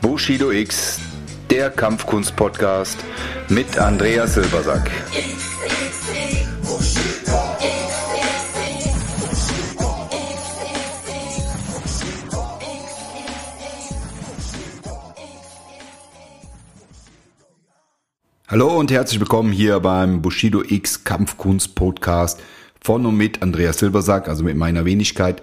Bushido 0.00 0.50
X, 0.50 1.00
der 1.50 1.70
Kampfkunst-Podcast 1.70 2.98
mit 3.48 3.78
Andreas 3.78 4.34
Silbersack. 4.34 4.90
Hallo 18.48 18.78
und 18.78 18.90
herzlich 18.90 19.20
willkommen 19.20 19.52
hier 19.52 19.78
beim 19.80 20.22
Bushido 20.22 20.62
X 20.62 21.04
Kampfkunst 21.04 21.74
Podcast 21.74 22.40
von 22.88 23.04
und 23.04 23.18
mit 23.18 23.42
Andreas 23.42 23.80
Silbersack, 23.80 24.30
also 24.30 24.42
mit 24.42 24.56
meiner 24.56 24.86
Wenigkeit. 24.86 25.42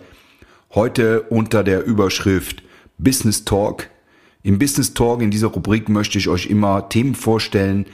Heute 0.73 1.21
unter 1.29 1.63
der 1.63 1.85
Überschrift 1.85 2.63
Business 2.97 3.45
Talk 3.45 3.87
im 4.41 4.57
Business 4.57 4.95
Talk, 4.95 5.21
in 5.21 5.29
dieser 5.29 5.49
Rubrik, 5.49 5.87
möchte 5.87 6.17
ich 6.17 6.27
euch 6.27 6.47
immer 6.47 6.89
Themen 6.89 7.13
vorstellen, 7.13 7.85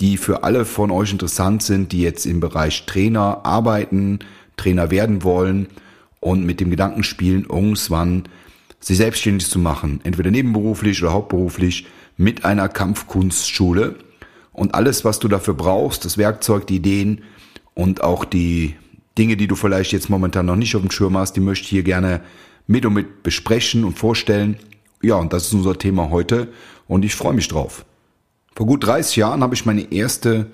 die 0.00 0.18
für 0.18 0.44
alle 0.44 0.66
von 0.66 0.90
euch 0.90 1.12
interessant 1.12 1.62
sind, 1.62 1.92
die 1.92 2.02
jetzt 2.02 2.26
im 2.26 2.40
Bereich 2.40 2.84
Trainer 2.84 3.40
arbeiten, 3.44 4.18
Trainer 4.58 4.90
werden 4.90 5.22
wollen 5.22 5.68
und 6.20 6.44
mit 6.44 6.60
dem 6.60 6.68
Gedanken 6.68 7.02
spielen, 7.02 7.46
irgendwann 7.48 8.24
sich 8.80 8.98
selbstständig 8.98 9.48
zu 9.48 9.58
machen, 9.58 10.00
entweder 10.04 10.30
nebenberuflich 10.30 11.02
oder 11.02 11.14
hauptberuflich 11.14 11.86
mit 12.18 12.44
einer 12.44 12.68
Kampfkunstschule. 12.68 13.96
Und 14.52 14.74
alles, 14.74 15.06
was 15.06 15.20
du 15.20 15.28
dafür 15.28 15.54
brauchst, 15.54 16.04
das 16.04 16.18
Werkzeug, 16.18 16.66
die 16.66 16.76
Ideen 16.76 17.22
und 17.72 18.02
auch 18.02 18.26
die 18.26 18.76
Dinge, 19.20 19.36
die 19.36 19.46
du 19.46 19.54
vielleicht 19.54 19.92
jetzt 19.92 20.08
momentan 20.08 20.46
noch 20.46 20.56
nicht 20.56 20.74
auf 20.74 20.80
dem 20.80 20.90
Schirm 20.90 21.18
hast, 21.18 21.34
die 21.34 21.40
möchte 21.40 21.64
ich 21.64 21.68
hier 21.68 21.82
gerne 21.82 22.22
mit 22.66 22.86
und 22.86 22.94
mit 22.94 23.22
besprechen 23.22 23.84
und 23.84 23.98
vorstellen. 23.98 24.56
Ja, 25.02 25.16
und 25.16 25.34
das 25.34 25.48
ist 25.48 25.52
unser 25.52 25.76
Thema 25.76 26.08
heute 26.08 26.48
und 26.88 27.04
ich 27.04 27.14
freue 27.14 27.34
mich 27.34 27.46
drauf. 27.46 27.84
Vor 28.54 28.64
gut 28.64 28.86
30 28.86 29.16
Jahren 29.16 29.42
habe 29.42 29.54
ich 29.54 29.66
meine 29.66 29.92
erste 29.92 30.46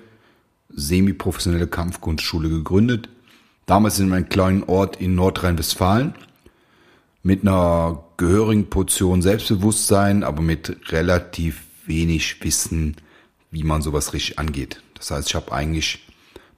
semi-professionelle 0.69 1.67
Kampfkunstschule 1.67 2.49
gegründet. 2.49 3.07
Damals 3.67 3.99
in 3.99 4.09
meinem 4.09 4.27
kleinen 4.27 4.63
Ort 4.63 4.97
in 4.97 5.15
Nordrhein-Westfalen 5.15 6.13
mit 7.23 7.43
einer 7.43 8.03
gehörigen 8.17 8.69
Portion 8.69 9.21
Selbstbewusstsein, 9.21 10.25
aber 10.25 10.41
mit 10.41 10.91
relativ 10.91 11.63
wenig 11.85 12.43
Wissen, 12.43 12.97
wie 13.49 13.63
man 13.63 13.81
sowas 13.81 14.13
richtig 14.13 14.37
angeht. 14.39 14.81
Das 14.95 15.11
heißt, 15.11 15.29
ich 15.29 15.35
habe 15.35 15.53
eigentlich 15.53 16.06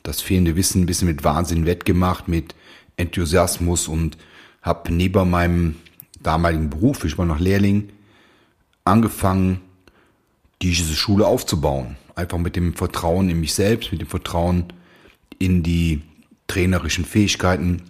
das 0.04 0.22
fehlende 0.22 0.56
Wissen 0.56 0.82
ein 0.82 0.86
bisschen 0.86 1.08
mit 1.08 1.24
Wahnsinn 1.24 1.66
wettgemacht, 1.66 2.28
mit 2.28 2.56
Enthusiasmus 2.98 3.88
und 3.88 4.18
habe 4.62 4.94
neben 4.94 5.30
meinem 5.30 5.76
damaligen 6.22 6.70
Beruf, 6.70 7.04
ich 7.06 7.18
war 7.18 7.26
noch 7.26 7.40
Lehrling, 7.40 7.90
angefangen, 8.84 9.62
diese 10.62 10.96
Schule 10.96 11.26
aufzubauen. 11.26 11.96
Einfach 12.16 12.38
mit 12.38 12.56
dem 12.56 12.74
Vertrauen 12.74 13.30
in 13.30 13.40
mich 13.40 13.54
selbst, 13.54 13.92
mit 13.92 14.02
dem 14.02 14.08
Vertrauen 14.08 14.66
in 15.38 15.64
die 15.64 16.02
trainerischen 16.48 17.06
Fähigkeiten 17.06 17.84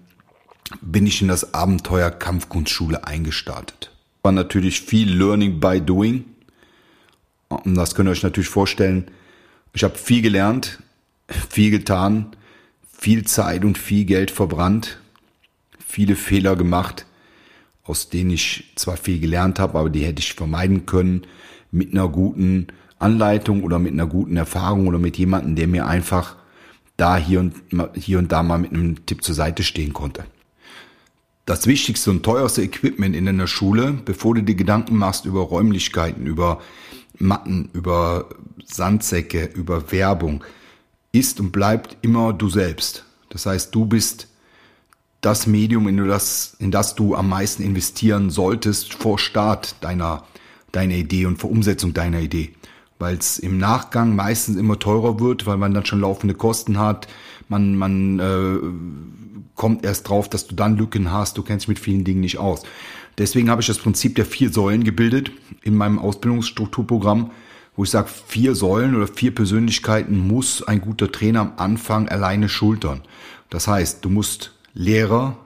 bin 0.82 1.08
ich 1.08 1.22
in 1.22 1.28
das 1.28 1.56
Abenteuer 1.56 2.12
Kampfkunstschule 2.12 3.08
eingestartet. 3.08 3.92
War 4.22 4.32
natürlich 4.32 4.82
viel 4.82 5.12
Learning 5.12 5.60
by 5.60 5.82
Doing. 5.82 6.26
Und 7.48 7.74
das 7.74 7.96
könnt 7.96 8.08
ihr 8.08 8.12
euch 8.12 8.22
natürlich 8.22 8.50
vorstellen. 8.50 9.10
Ich 9.74 9.84
habe 9.84 9.98
viel 9.98 10.22
gelernt, 10.22 10.80
viel 11.50 11.72
getan, 11.72 12.28
viel 12.92 13.26
Zeit 13.26 13.64
und 13.64 13.78
viel 13.78 14.06
Geld 14.06 14.32
verbrannt, 14.32 15.00
viele 15.80 16.16
Fehler 16.16 16.56
gemacht 16.56 17.06
aus 17.90 18.08
denen 18.08 18.30
ich 18.30 18.72
zwar 18.76 18.98
viel 18.98 19.20
gelernt 19.20 19.58
habe, 19.58 19.80
aber 19.80 19.90
die 19.90 20.06
hätte 20.06 20.20
ich 20.20 20.36
vermeiden 20.36 20.86
können 20.86 21.24
mit 21.72 21.92
einer 21.92 22.08
guten 22.08 22.68
Anleitung 23.00 23.64
oder 23.64 23.80
mit 23.80 23.94
einer 23.94 24.06
guten 24.06 24.38
Erfahrung 24.38 24.86
oder 24.86 25.00
mit 25.00 25.18
jemandem, 25.18 25.56
der 25.56 25.68
mir 25.68 25.88
einfach 25.88 26.36
da 26.98 27.18
hier 27.18 27.40
und, 27.40 27.56
hier 27.96 28.20
und 28.20 28.32
da 28.32 28.44
mal 28.44 28.60
mit 28.60 28.74
einem 28.74 29.08
Tipp 29.08 29.24
zur 29.24 29.34
Seite 29.34 29.64
stehen 29.64 29.94
konnte. 29.94 30.26
Das 31.48 31.66
wichtigste 31.66 32.12
und 32.12 32.22
teuerste 32.22 32.62
Equipment 32.62 33.16
in 33.16 33.28
einer 33.28 33.48
Schule, 33.48 33.98
bevor 34.06 34.36
du 34.36 34.44
dir 34.44 34.56
Gedanken 34.56 34.96
machst 34.96 35.26
über 35.26 35.40
Räumlichkeiten, 35.40 36.28
über 36.28 36.62
Matten, 37.18 37.72
über 37.74 38.30
Sandsäcke, 38.66 39.46
über 39.46 39.92
Werbung, 39.92 40.44
ist 41.12 41.40
und 41.40 41.52
bleibt 41.52 41.98
immer 42.02 42.34
du 42.34 42.50
selbst. 42.50 43.06
Das 43.30 43.46
heißt, 43.46 43.74
du 43.74 43.86
bist 43.86 44.28
das 45.22 45.48
Medium, 45.48 45.88
in 45.88 45.98
das, 46.08 46.56
in 46.60 46.72
das 46.72 46.96
du 46.96 47.16
am 47.16 47.30
meisten 47.30 47.64
investieren 47.64 48.30
solltest 48.30 48.94
vor 48.94 49.20
Start 49.20 49.76
deiner, 49.82 50.24
deiner 50.72 50.96
Idee 50.96 51.26
und 51.26 51.38
vor 51.38 51.52
Umsetzung 51.52 51.94
deiner 51.94 52.20
Idee. 52.20 52.54
Weil 53.00 53.18
es 53.18 53.40
im 53.40 53.58
Nachgang 53.58 54.16
meistens 54.16 54.58
immer 54.58 54.78
teurer 54.80 55.20
wird, 55.20 55.46
weil 55.46 55.58
man 55.58 55.74
dann 55.74 55.86
schon 55.86 56.02
laufende 56.02 56.34
Kosten 56.34 56.80
hat. 56.80 57.08
Man, 57.48 57.76
man 57.76 58.20
äh, 58.20 59.56
kommt 59.56 59.86
erst 59.86 60.08
drauf, 60.08 60.30
dass 60.30 60.48
du 60.48 60.56
dann 60.56 60.78
Lücken 60.78 61.12
hast. 61.12 61.38
Du 61.38 61.44
kennst 61.44 61.64
dich 61.64 61.70
mit 61.70 61.80
vielen 61.80 62.04
Dingen 62.04 62.22
nicht 62.22 62.38
aus. 62.38 62.64
Deswegen 63.18 63.50
habe 63.50 63.62
ich 63.62 63.68
das 63.68 63.78
Prinzip 63.78 64.16
der 64.16 64.26
vier 64.26 64.52
Säulen 64.52 64.84
gebildet 64.84 65.32
in 65.64 65.76
meinem 65.76 66.00
Ausbildungsstrukturprogramm, 66.00 67.32
wo 67.80 67.86
ich 67.86 67.92
sage, 67.92 68.10
vier 68.10 68.56
Säulen 68.56 68.94
oder 68.94 69.08
vier 69.08 69.34
Persönlichkeiten 69.34 70.18
muss 70.18 70.62
ein 70.62 70.82
guter 70.82 71.14
Trainer 71.14 71.40
am 71.40 71.54
Anfang 71.56 72.10
alleine 72.10 72.50
schultern. 72.50 73.04
Das 73.50 73.70
heißt, 73.70 74.04
du 74.04 74.10
musst 74.10 74.54
Lehrer, 74.74 75.38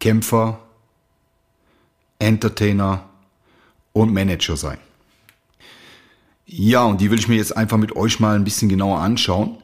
Kämpfer, 0.00 0.60
Entertainer 2.18 3.04
und 3.92 4.14
Manager 4.14 4.56
sein. 4.56 4.78
Ja, 6.46 6.84
und 6.84 7.02
die 7.02 7.10
will 7.10 7.18
ich 7.18 7.28
mir 7.28 7.36
jetzt 7.36 7.54
einfach 7.54 7.76
mit 7.76 7.94
euch 7.94 8.18
mal 8.18 8.34
ein 8.34 8.44
bisschen 8.44 8.70
genauer 8.70 9.00
anschauen. 9.00 9.58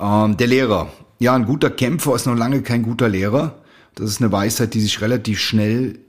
Ähm, 0.00 0.36
der 0.38 0.48
Lehrer. 0.48 0.90
Ja, 1.20 1.36
ein 1.36 1.44
guter 1.44 1.70
Kämpfer 1.70 2.16
ist 2.16 2.26
noch 2.26 2.34
lange 2.34 2.62
kein 2.62 2.82
guter 2.82 3.08
Lehrer. 3.08 3.62
Das 3.94 4.10
ist 4.10 4.20
eine 4.20 4.32
Weisheit, 4.32 4.74
die 4.74 4.80
sich 4.80 5.00
relativ 5.02 5.38
schnell 5.38 6.00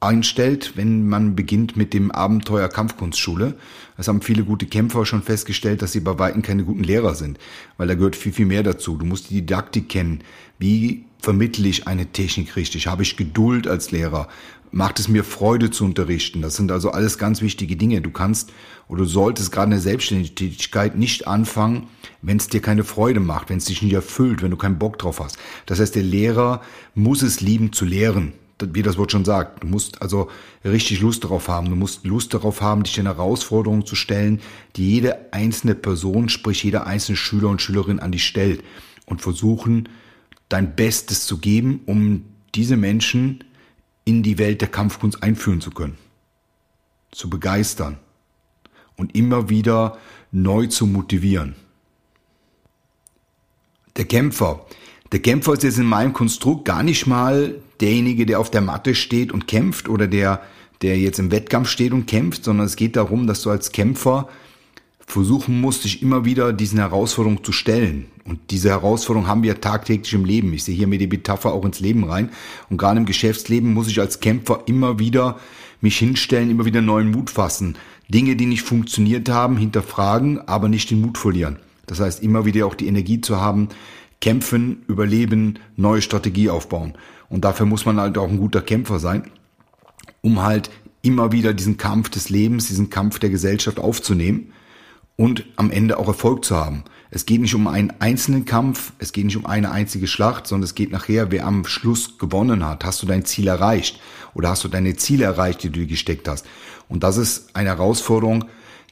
einstellt, 0.00 0.76
wenn 0.76 1.08
man 1.08 1.34
beginnt 1.34 1.76
mit 1.76 1.92
dem 1.92 2.10
Abenteuer 2.10 2.68
Kampfkunstschule. 2.68 3.54
Es 3.96 4.06
haben 4.06 4.22
viele 4.22 4.44
gute 4.44 4.66
Kämpfer 4.66 5.04
schon 5.04 5.22
festgestellt, 5.22 5.82
dass 5.82 5.92
sie 5.92 6.00
bei 6.00 6.18
Weitem 6.18 6.42
keine 6.42 6.64
guten 6.64 6.84
Lehrer 6.84 7.14
sind, 7.14 7.38
weil 7.76 7.88
da 7.88 7.94
gehört 7.94 8.14
viel, 8.14 8.32
viel 8.32 8.46
mehr 8.46 8.62
dazu. 8.62 8.96
Du 8.96 9.04
musst 9.04 9.30
die 9.30 9.34
Didaktik 9.34 9.88
kennen. 9.88 10.22
Wie 10.58 11.04
vermittle 11.20 11.66
ich 11.66 11.88
eine 11.88 12.06
Technik 12.06 12.54
richtig? 12.54 12.86
Habe 12.86 13.02
ich 13.02 13.16
Geduld 13.16 13.66
als 13.66 13.90
Lehrer? 13.90 14.28
Macht 14.70 15.00
es 15.00 15.08
mir 15.08 15.24
Freude 15.24 15.70
zu 15.70 15.84
unterrichten? 15.84 16.42
Das 16.42 16.54
sind 16.54 16.70
also 16.70 16.90
alles 16.90 17.18
ganz 17.18 17.40
wichtige 17.40 17.74
Dinge. 17.74 18.00
Du 18.00 18.10
kannst 18.10 18.52
oder 18.86 19.02
du 19.02 19.08
solltest 19.08 19.50
gerade 19.50 19.72
eine 19.72 19.80
Selbstständigkeit 19.80 20.96
nicht 20.96 21.26
anfangen, 21.26 21.88
wenn 22.22 22.36
es 22.36 22.48
dir 22.48 22.60
keine 22.60 22.84
Freude 22.84 23.18
macht, 23.18 23.50
wenn 23.50 23.58
es 23.58 23.64
dich 23.64 23.82
nicht 23.82 23.94
erfüllt, 23.94 24.42
wenn 24.42 24.50
du 24.50 24.56
keinen 24.56 24.78
Bock 24.78 24.98
drauf 24.98 25.18
hast. 25.18 25.38
Das 25.66 25.80
heißt, 25.80 25.96
der 25.96 26.02
Lehrer 26.02 26.60
muss 26.94 27.22
es 27.22 27.40
lieben 27.40 27.72
zu 27.72 27.84
lehren 27.84 28.32
wie 28.60 28.82
das 28.82 28.98
Wort 28.98 29.12
schon 29.12 29.24
sagt. 29.24 29.62
Du 29.62 29.66
musst 29.66 30.02
also 30.02 30.30
richtig 30.64 31.00
Lust 31.00 31.24
darauf 31.24 31.48
haben. 31.48 31.68
Du 31.68 31.76
musst 31.76 32.04
Lust 32.04 32.34
darauf 32.34 32.60
haben, 32.60 32.82
dich 32.82 32.94
den 32.94 33.06
Herausforderungen 33.06 33.86
zu 33.86 33.94
stellen, 33.94 34.40
die 34.76 34.90
jede 34.90 35.32
einzelne 35.32 35.74
Person, 35.74 36.28
sprich 36.28 36.62
jeder 36.64 36.86
einzelne 36.86 37.16
Schüler 37.16 37.48
und 37.48 37.62
Schülerin 37.62 38.00
an 38.00 38.12
dich 38.12 38.26
stellt 38.26 38.62
und 39.06 39.22
versuchen, 39.22 39.88
dein 40.48 40.74
Bestes 40.74 41.26
zu 41.26 41.38
geben, 41.38 41.80
um 41.86 42.24
diese 42.54 42.76
Menschen 42.76 43.44
in 44.04 44.22
die 44.22 44.38
Welt 44.38 44.60
der 44.60 44.68
Kampfkunst 44.68 45.22
einführen 45.22 45.60
zu 45.60 45.70
können, 45.70 45.98
zu 47.10 47.28
begeistern 47.28 47.98
und 48.96 49.14
immer 49.14 49.48
wieder 49.48 49.98
neu 50.32 50.66
zu 50.66 50.86
motivieren. 50.86 51.54
Der 53.96 54.04
Kämpfer, 54.06 54.64
der 55.12 55.20
Kämpfer 55.20 55.54
ist 55.54 55.62
jetzt 55.62 55.78
in 55.78 55.86
meinem 55.86 56.12
Konstrukt 56.12 56.64
gar 56.64 56.82
nicht 56.82 57.06
mal 57.06 57.54
derjenige, 57.80 58.26
der 58.26 58.40
auf 58.40 58.50
der 58.50 58.60
Matte 58.60 58.94
steht 58.94 59.32
und 59.32 59.46
kämpft 59.46 59.88
oder 59.88 60.06
der, 60.06 60.42
der 60.82 60.98
jetzt 60.98 61.18
im 61.18 61.30
Wettkampf 61.30 61.68
steht 61.68 61.92
und 61.92 62.06
kämpft, 62.06 62.44
sondern 62.44 62.66
es 62.66 62.76
geht 62.76 62.96
darum, 62.96 63.26
dass 63.26 63.42
du 63.42 63.50
als 63.50 63.72
Kämpfer 63.72 64.28
versuchen 65.06 65.60
musst, 65.60 65.84
dich 65.84 66.02
immer 66.02 66.26
wieder 66.26 66.52
diesen 66.52 66.78
Herausforderungen 66.78 67.42
zu 67.42 67.52
stellen. 67.52 68.06
Und 68.26 68.38
diese 68.50 68.68
Herausforderung 68.68 69.26
haben 69.26 69.42
wir 69.42 69.58
tagtäglich 69.58 70.12
im 70.12 70.26
Leben. 70.26 70.52
Ich 70.52 70.64
sehe 70.64 70.76
hier 70.76 70.86
mir 70.86 70.98
die 70.98 71.06
Metapher 71.06 71.54
auch 71.54 71.64
ins 71.64 71.80
Leben 71.80 72.04
rein. 72.04 72.28
Und 72.68 72.76
gerade 72.76 72.98
im 72.98 73.06
Geschäftsleben 73.06 73.72
muss 73.72 73.88
ich 73.88 74.00
als 74.00 74.20
Kämpfer 74.20 74.64
immer 74.66 74.98
wieder 74.98 75.38
mich 75.80 75.96
hinstellen, 75.96 76.50
immer 76.50 76.66
wieder 76.66 76.82
neuen 76.82 77.10
Mut 77.10 77.30
fassen. 77.30 77.76
Dinge, 78.08 78.36
die 78.36 78.44
nicht 78.44 78.62
funktioniert 78.62 79.30
haben, 79.30 79.56
hinterfragen, 79.56 80.46
aber 80.46 80.68
nicht 80.68 80.90
den 80.90 81.00
Mut 81.00 81.16
verlieren. 81.16 81.56
Das 81.86 82.00
heißt, 82.00 82.22
immer 82.22 82.44
wieder 82.44 82.66
auch 82.66 82.74
die 82.74 82.86
Energie 82.86 83.22
zu 83.22 83.40
haben, 83.40 83.68
kämpfen, 84.20 84.84
überleben, 84.88 85.58
neue 85.76 86.02
Strategie 86.02 86.50
aufbauen. 86.50 86.94
Und 87.28 87.44
dafür 87.44 87.66
muss 87.66 87.86
man 87.86 88.00
halt 88.00 88.18
auch 88.18 88.28
ein 88.28 88.38
guter 88.38 88.62
Kämpfer 88.62 88.98
sein, 88.98 89.30
um 90.22 90.42
halt 90.42 90.70
immer 91.02 91.32
wieder 91.32 91.54
diesen 91.54 91.76
Kampf 91.76 92.08
des 92.10 92.28
Lebens, 92.28 92.68
diesen 92.68 92.90
Kampf 92.90 93.18
der 93.18 93.30
Gesellschaft 93.30 93.78
aufzunehmen 93.78 94.52
und 95.16 95.44
am 95.56 95.70
Ende 95.70 95.98
auch 95.98 96.08
Erfolg 96.08 96.44
zu 96.44 96.56
haben. 96.56 96.84
Es 97.10 97.24
geht 97.24 97.40
nicht 97.40 97.54
um 97.54 97.66
einen 97.66 97.92
einzelnen 98.00 98.44
Kampf, 98.44 98.92
es 98.98 99.12
geht 99.12 99.24
nicht 99.24 99.36
um 99.36 99.46
eine 99.46 99.70
einzige 99.70 100.06
Schlacht, 100.06 100.46
sondern 100.46 100.64
es 100.64 100.74
geht 100.74 100.92
nachher, 100.92 101.30
wer 101.30 101.46
am 101.46 101.64
Schluss 101.64 102.18
gewonnen 102.18 102.66
hat. 102.66 102.84
Hast 102.84 103.02
du 103.02 103.06
dein 103.06 103.24
Ziel 103.24 103.48
erreicht 103.48 104.00
oder 104.34 104.50
hast 104.50 104.64
du 104.64 104.68
deine 104.68 104.94
Ziele 104.96 105.24
erreicht, 105.24 105.62
die 105.62 105.70
du 105.70 105.86
gesteckt 105.86 106.28
hast? 106.28 106.44
Und 106.88 107.02
das 107.02 107.16
ist 107.16 107.56
eine 107.56 107.70
Herausforderung, 107.70 108.44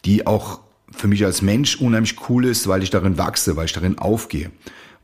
die 0.05 0.27
auch 0.27 0.61
für 0.91 1.09
mich 1.09 1.25
als 1.25 1.43
Mensch 1.43 1.77
unheimlich 1.81 2.17
cool 2.29 2.47
ist, 2.47 2.69
weil 2.69 2.83
ich 2.83 2.91
darin 2.91 3.19
wachse, 3.19 3.57
weil 3.57 3.67
ich 3.67 3.73
darin 3.73 3.99
aufgehe, 3.99 4.51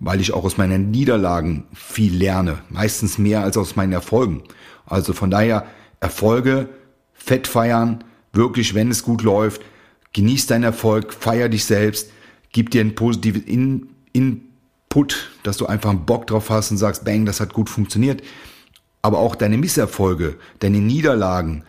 weil 0.04 0.20
ich 0.20 0.34
auch 0.34 0.44
aus 0.44 0.56
meinen 0.56 0.90
Niederlagen 0.90 1.64
viel 1.72 2.12
lerne, 2.12 2.58
meistens 2.70 3.18
mehr 3.18 3.44
als 3.44 3.56
aus 3.56 3.76
meinen 3.76 3.92
Erfolgen. 3.92 4.42
Also 4.84 5.12
von 5.12 5.30
daher 5.30 5.64
Erfolge, 6.00 6.68
fett 7.14 7.46
feiern, 7.46 8.02
wirklich, 8.32 8.74
wenn 8.74 8.90
es 8.90 9.04
gut 9.04 9.22
läuft, 9.22 9.62
genieß 10.12 10.46
deinen 10.46 10.64
Erfolg, 10.64 11.12
feier 11.14 11.48
dich 11.48 11.64
selbst, 11.64 12.10
gib 12.50 12.70
dir 12.70 12.80
einen 12.80 12.96
positiven 12.96 13.44
In 13.44 13.90
Input, 14.12 15.30
dass 15.44 15.56
du 15.56 15.66
einfach 15.66 15.90
einen 15.90 16.04
Bock 16.04 16.26
drauf 16.26 16.50
hast 16.50 16.72
und 16.72 16.78
sagst, 16.78 17.04
bang, 17.04 17.24
das 17.24 17.40
hat 17.40 17.52
gut 17.52 17.70
funktioniert. 17.70 18.22
Aber 19.02 19.20
auch 19.20 19.36
deine 19.36 19.56
Misserfolge, 19.56 20.36
deine 20.58 20.78
Niederlagen, 20.78 21.62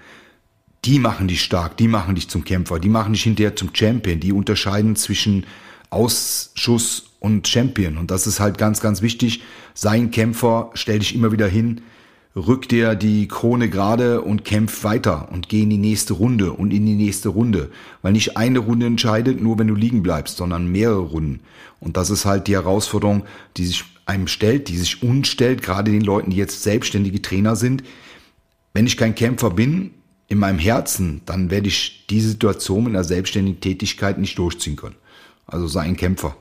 die 0.85 0.97
machen 0.97 1.27
dich 1.27 1.43
stark, 1.43 1.77
die 1.77 1.87
machen 1.87 2.15
dich 2.15 2.29
zum 2.29 2.43
Kämpfer, 2.43 2.79
die 2.79 2.89
machen 2.89 3.13
dich 3.13 3.23
hinterher 3.23 3.55
zum 3.55 3.69
Champion, 3.73 4.19
die 4.19 4.33
unterscheiden 4.33 4.95
zwischen 4.95 5.45
Ausschuss 5.91 7.12
und 7.23 7.47
Champion. 7.47 7.97
Und 7.97 8.11
das 8.11 8.27
ist 8.27 8.39
halt 8.41 8.57
ganz, 8.57 8.81
ganz 8.81 9.01
wichtig. 9.01 9.41
Sei 9.73 9.91
ein 9.91 10.11
Kämpfer, 10.11 10.71
stell 10.73 10.99
dich 10.99 11.15
immer 11.15 11.31
wieder 11.31 11.47
hin, 11.47 11.81
rück 12.35 12.67
dir 12.67 12.95
die 12.95 13.29
Krone 13.29 13.69
gerade 13.69 14.21
und 14.21 14.43
kämpf 14.43 14.83
weiter 14.83 15.29
und 15.31 15.47
geh 15.47 15.63
in 15.63 15.69
die 15.69 15.77
nächste 15.77 16.13
Runde 16.13 16.51
und 16.51 16.71
in 16.71 16.85
die 16.85 16.95
nächste 16.95 17.29
Runde. 17.29 17.71
Weil 18.01 18.11
nicht 18.11 18.35
eine 18.35 18.59
Runde 18.59 18.87
entscheidet, 18.87 19.41
nur 19.41 19.57
wenn 19.57 19.67
du 19.67 19.75
liegen 19.75 20.03
bleibst, 20.03 20.35
sondern 20.35 20.67
mehrere 20.67 20.99
Runden. 20.99 21.39
Und 21.79 21.95
das 21.95 22.09
ist 22.09 22.25
halt 22.25 22.47
die 22.47 22.55
Herausforderung, 22.55 23.23
die 23.55 23.65
sich 23.65 23.85
einem 24.05 24.27
stellt, 24.27 24.67
die 24.67 24.77
sich 24.77 25.01
uns 25.01 25.29
stellt, 25.29 25.61
gerade 25.61 25.91
den 25.91 26.01
Leuten, 26.01 26.31
die 26.31 26.37
jetzt 26.37 26.61
selbstständige 26.61 27.21
Trainer 27.21 27.55
sind. 27.55 27.83
Wenn 28.73 28.85
ich 28.85 28.97
kein 28.97 29.15
Kämpfer 29.15 29.49
bin, 29.49 29.91
in 30.27 30.39
meinem 30.39 30.59
Herzen, 30.59 31.21
dann 31.25 31.51
werde 31.51 31.69
ich 31.69 32.05
diese 32.09 32.29
Situation 32.29 32.87
in 32.87 32.93
der 32.93 33.03
selbstständigen 33.05 33.61
Tätigkeit 33.61 34.17
nicht 34.17 34.37
durchziehen 34.37 34.75
können. 34.75 34.95
Also 35.45 35.67
sei 35.67 35.81
ein 35.81 35.95
Kämpfer. 35.95 36.35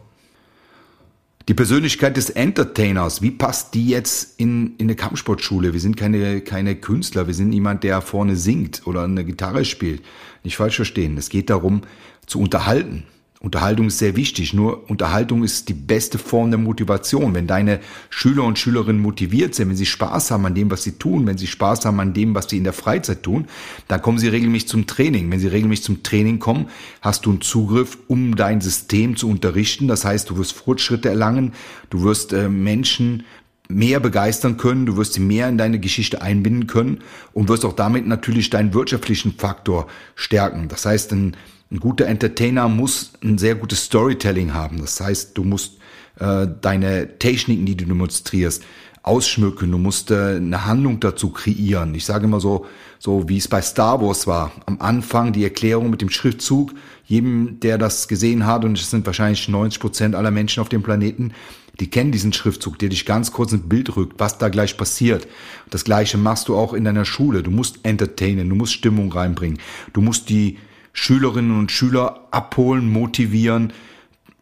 Die 1.48 1.54
Persönlichkeit 1.54 2.16
des 2.16 2.30
Entertainers, 2.30 3.20
wie 3.20 3.32
passt 3.32 3.74
die 3.74 3.88
jetzt 3.88 4.38
in, 4.38 4.76
in 4.76 4.86
eine 4.86 4.94
Kampfsportschule? 4.94 5.72
Wir 5.72 5.80
sind 5.80 5.96
keine, 5.96 6.40
keine 6.40 6.76
Künstler, 6.76 7.26
wir 7.26 7.34
sind 7.34 7.48
niemand, 7.48 7.82
der 7.82 8.00
vorne 8.00 8.36
singt 8.36 8.86
oder 8.86 9.02
eine 9.02 9.24
Gitarre 9.24 9.64
spielt. 9.64 10.02
Nicht 10.44 10.56
falsch 10.56 10.76
verstehen. 10.76 11.18
Es 11.18 11.30
geht 11.30 11.50
darum, 11.50 11.82
zu 12.26 12.38
unterhalten. 12.38 13.04
Unterhaltung 13.42 13.88
ist 13.88 13.98
sehr 13.98 14.14
wichtig. 14.14 14.54
Nur 14.54 14.88
Unterhaltung 14.88 15.42
ist 15.42 15.68
die 15.68 15.74
beste 15.74 16.16
Form 16.16 16.52
der 16.52 16.60
Motivation. 16.60 17.34
Wenn 17.34 17.48
deine 17.48 17.80
Schüler 18.08 18.44
und 18.44 18.56
Schülerinnen 18.56 19.02
motiviert 19.02 19.56
sind, 19.56 19.68
wenn 19.68 19.76
sie 19.76 19.84
Spaß 19.84 20.30
haben 20.30 20.46
an 20.46 20.54
dem, 20.54 20.70
was 20.70 20.84
sie 20.84 20.92
tun, 20.92 21.26
wenn 21.26 21.38
sie 21.38 21.48
Spaß 21.48 21.84
haben 21.84 21.98
an 21.98 22.14
dem, 22.14 22.36
was 22.36 22.48
sie 22.48 22.58
in 22.58 22.64
der 22.64 22.72
Freizeit 22.72 23.24
tun, 23.24 23.46
dann 23.88 24.00
kommen 24.00 24.18
sie 24.18 24.28
regelmäßig 24.28 24.68
zum 24.68 24.86
Training. 24.86 25.28
Wenn 25.28 25.40
sie 25.40 25.48
regelmäßig 25.48 25.84
zum 25.84 26.02
Training 26.04 26.38
kommen, 26.38 26.68
hast 27.00 27.26
du 27.26 27.30
einen 27.30 27.40
Zugriff, 27.40 27.98
um 28.06 28.36
dein 28.36 28.60
System 28.60 29.16
zu 29.16 29.28
unterrichten. 29.28 29.88
Das 29.88 30.04
heißt, 30.04 30.30
du 30.30 30.36
wirst 30.36 30.52
Fortschritte 30.52 31.08
erlangen, 31.08 31.52
du 31.90 32.04
wirst 32.04 32.32
äh, 32.32 32.48
Menschen 32.48 33.24
mehr 33.68 33.98
begeistern 33.98 34.56
können, 34.56 34.86
du 34.86 34.96
wirst 34.96 35.14
sie 35.14 35.20
mehr 35.20 35.48
in 35.48 35.58
deine 35.58 35.80
Geschichte 35.80 36.22
einbinden 36.22 36.68
können 36.68 36.98
und 37.32 37.48
wirst 37.48 37.64
auch 37.64 37.72
damit 37.72 38.06
natürlich 38.06 38.50
deinen 38.50 38.72
wirtschaftlichen 38.72 39.32
Faktor 39.32 39.88
stärken. 40.14 40.68
Das 40.68 40.86
heißt, 40.86 41.12
ein 41.12 41.36
ein 41.72 41.80
guter 41.80 42.06
Entertainer 42.06 42.68
muss 42.68 43.12
ein 43.24 43.38
sehr 43.38 43.54
gutes 43.54 43.84
Storytelling 43.84 44.52
haben. 44.52 44.80
Das 44.80 45.00
heißt, 45.00 45.36
du 45.38 45.42
musst 45.42 45.78
äh, 46.20 46.46
deine 46.60 47.18
Techniken, 47.18 47.64
die 47.64 47.76
du 47.76 47.86
demonstrierst, 47.86 48.62
ausschmücken. 49.02 49.70
Du 49.70 49.78
musst 49.78 50.10
äh, 50.10 50.36
eine 50.36 50.66
Handlung 50.66 51.00
dazu 51.00 51.30
kreieren. 51.30 51.94
Ich 51.94 52.04
sage 52.04 52.26
immer 52.26 52.40
so, 52.40 52.66
so 52.98 53.26
wie 53.28 53.38
es 53.38 53.48
bei 53.48 53.62
Star 53.62 54.02
Wars 54.02 54.26
war. 54.26 54.52
Am 54.66 54.80
Anfang 54.80 55.32
die 55.32 55.44
Erklärung 55.44 55.88
mit 55.88 56.02
dem 56.02 56.10
Schriftzug. 56.10 56.74
Jedem, 57.06 57.58
der 57.60 57.78
das 57.78 58.06
gesehen 58.06 58.46
hat, 58.46 58.64
und 58.66 58.78
es 58.78 58.90
sind 58.90 59.06
wahrscheinlich 59.06 59.48
90 59.48 59.80
Prozent 59.80 60.14
aller 60.14 60.30
Menschen 60.30 60.60
auf 60.60 60.68
dem 60.68 60.82
Planeten, 60.82 61.32
die 61.80 61.88
kennen 61.88 62.12
diesen 62.12 62.34
Schriftzug, 62.34 62.78
der 62.78 62.90
dich 62.90 63.06
ganz 63.06 63.32
kurz 63.32 63.52
ins 63.52 63.66
Bild 63.66 63.96
rückt, 63.96 64.20
was 64.20 64.36
da 64.36 64.50
gleich 64.50 64.76
passiert. 64.76 65.26
Das 65.70 65.84
gleiche 65.84 66.18
machst 66.18 66.48
du 66.48 66.54
auch 66.54 66.74
in 66.74 66.84
deiner 66.84 67.06
Schule. 67.06 67.42
Du 67.42 67.50
musst 67.50 67.80
entertainen, 67.82 68.50
du 68.50 68.54
musst 68.54 68.74
Stimmung 68.74 69.10
reinbringen. 69.10 69.58
Du 69.94 70.02
musst 70.02 70.28
die 70.28 70.58
Schülerinnen 70.92 71.58
und 71.58 71.72
Schüler 71.72 72.28
abholen, 72.30 72.88
motivieren. 72.88 73.72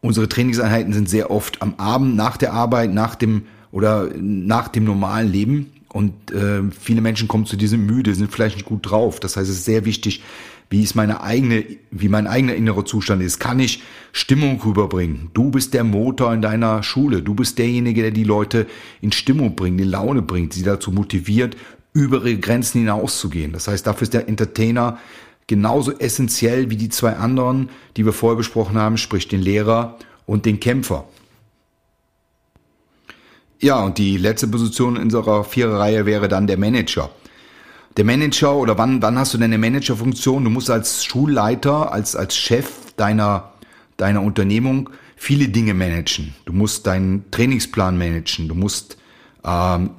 Unsere 0.00 0.29
Trainingseinheiten 0.29 0.93
sind 0.93 1.08
sehr 1.08 1.31
oft 1.31 1.62
am 1.62 1.75
Abend, 1.76 2.17
nach 2.17 2.37
der 2.37 2.52
Arbeit, 2.52 2.93
nach 2.93 3.14
dem 3.14 3.43
oder 3.73 4.08
nach 4.17 4.69
dem 4.69 4.85
normalen 4.85 5.31
Leben. 5.31 5.73
Und 5.93 6.31
äh, 6.31 6.62
viele 6.70 7.00
Menschen 7.00 7.29
kommen 7.29 7.47
zu 7.47 7.56
diesem 7.56 7.85
müde, 7.85 8.14
sind 8.14 8.32
vielleicht 8.32 8.56
nicht 8.56 8.67
gut 8.67 8.88
drauf. 8.88 9.20
Das 9.20 9.37
heißt, 9.37 9.49
es 9.50 9.58
ist 9.58 9.64
sehr 9.64 9.85
wichtig, 9.85 10.23
wie 10.70 10.85
ist 10.85 10.94
meine 10.94 11.20
eigene, 11.23 11.64
wie 11.91 12.08
mein 12.08 12.29
eigener 12.29 12.55
innerer 12.55 12.85
Zustand 12.85 13.23
ist. 13.23 13.41
Kann 13.41 13.58
ich 13.58 13.82
Stimmung 14.12 14.61
rüberbringen? 14.62 15.31
Du 15.35 15.50
bist 15.50 15.75
der 15.75 15.82
Motor 15.82 16.32
in 16.32 16.43
deiner 16.43 16.85
Schule. 16.85 17.23
Du 17.23 17.35
bist 17.35 17.58
derjenige, 17.58 18.02
der 18.02 18.12
die 18.12 18.25
Leute 18.25 18.69
in 19.00 19.11
Stimmung 19.11 19.56
bringt, 19.56 19.81
in 19.81 19.88
Laune 19.88 20.23
bringt, 20.23 20.52
sie 20.52 20.62
dazu 20.62 20.93
motiviert, 20.93 21.56
über 21.93 22.19
ihre 22.19 22.38
Grenzen 22.38 22.82
hinauszugehen. 22.82 23.52
Das 23.52 23.67
heißt, 23.67 23.85
dafür 23.85 24.02
ist 24.02 24.14
der 24.14 24.29
Entertainer 24.29 24.99
genauso 25.50 25.99
essentiell 25.99 26.70
wie 26.70 26.76
die 26.76 26.91
zwei 26.91 27.17
anderen, 27.17 27.70
die 27.97 28.05
wir 28.05 28.12
vorher 28.12 28.37
besprochen 28.37 28.79
haben, 28.79 28.97
sprich 28.97 29.26
den 29.26 29.43
Lehrer 29.43 29.99
und 30.25 30.47
den 30.47 30.61
Kämpfer. 30.61 31.06
Ja, 33.58 33.81
und 33.81 33.99
die 33.99 34.17
letzte 34.17 34.47
Position 34.47 34.94
in 34.94 35.02
unserer 35.02 35.43
Viererreihe 35.43 36.06
wäre 36.06 36.29
dann 36.29 36.47
der 36.47 36.56
Manager. 36.56 37.11
Der 37.97 38.05
Manager 38.05 38.55
oder 38.55 38.79
wann, 38.79 39.02
wann 39.02 39.19
hast 39.19 39.35
du 39.35 39.38
denn 39.38 39.47
eine 39.47 39.58
Managerfunktion? 39.58 40.44
Du 40.44 40.50
musst 40.50 40.70
als 40.70 41.05
Schulleiter, 41.05 41.93
als, 41.93 42.14
als 42.14 42.37
Chef 42.37 42.70
deiner, 42.97 43.52
deiner 43.97 44.23
Unternehmung 44.23 44.91
viele 45.17 45.49
Dinge 45.49 45.75
managen. 45.75 46.32
Du 46.44 46.52
musst 46.52 46.87
deinen 46.87 47.29
Trainingsplan 47.32 47.99
managen. 47.99 48.47
Du 48.47 48.55
musst 48.55 48.99
ähm, 49.44 49.91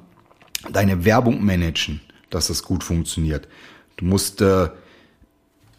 deine 0.72 1.04
Werbung 1.04 1.44
managen, 1.44 2.00
dass 2.30 2.48
das 2.48 2.64
gut 2.64 2.86
funktioniert. 2.86 3.50
Du 3.98 4.06
musst 4.06 4.40
äh, 4.40 4.70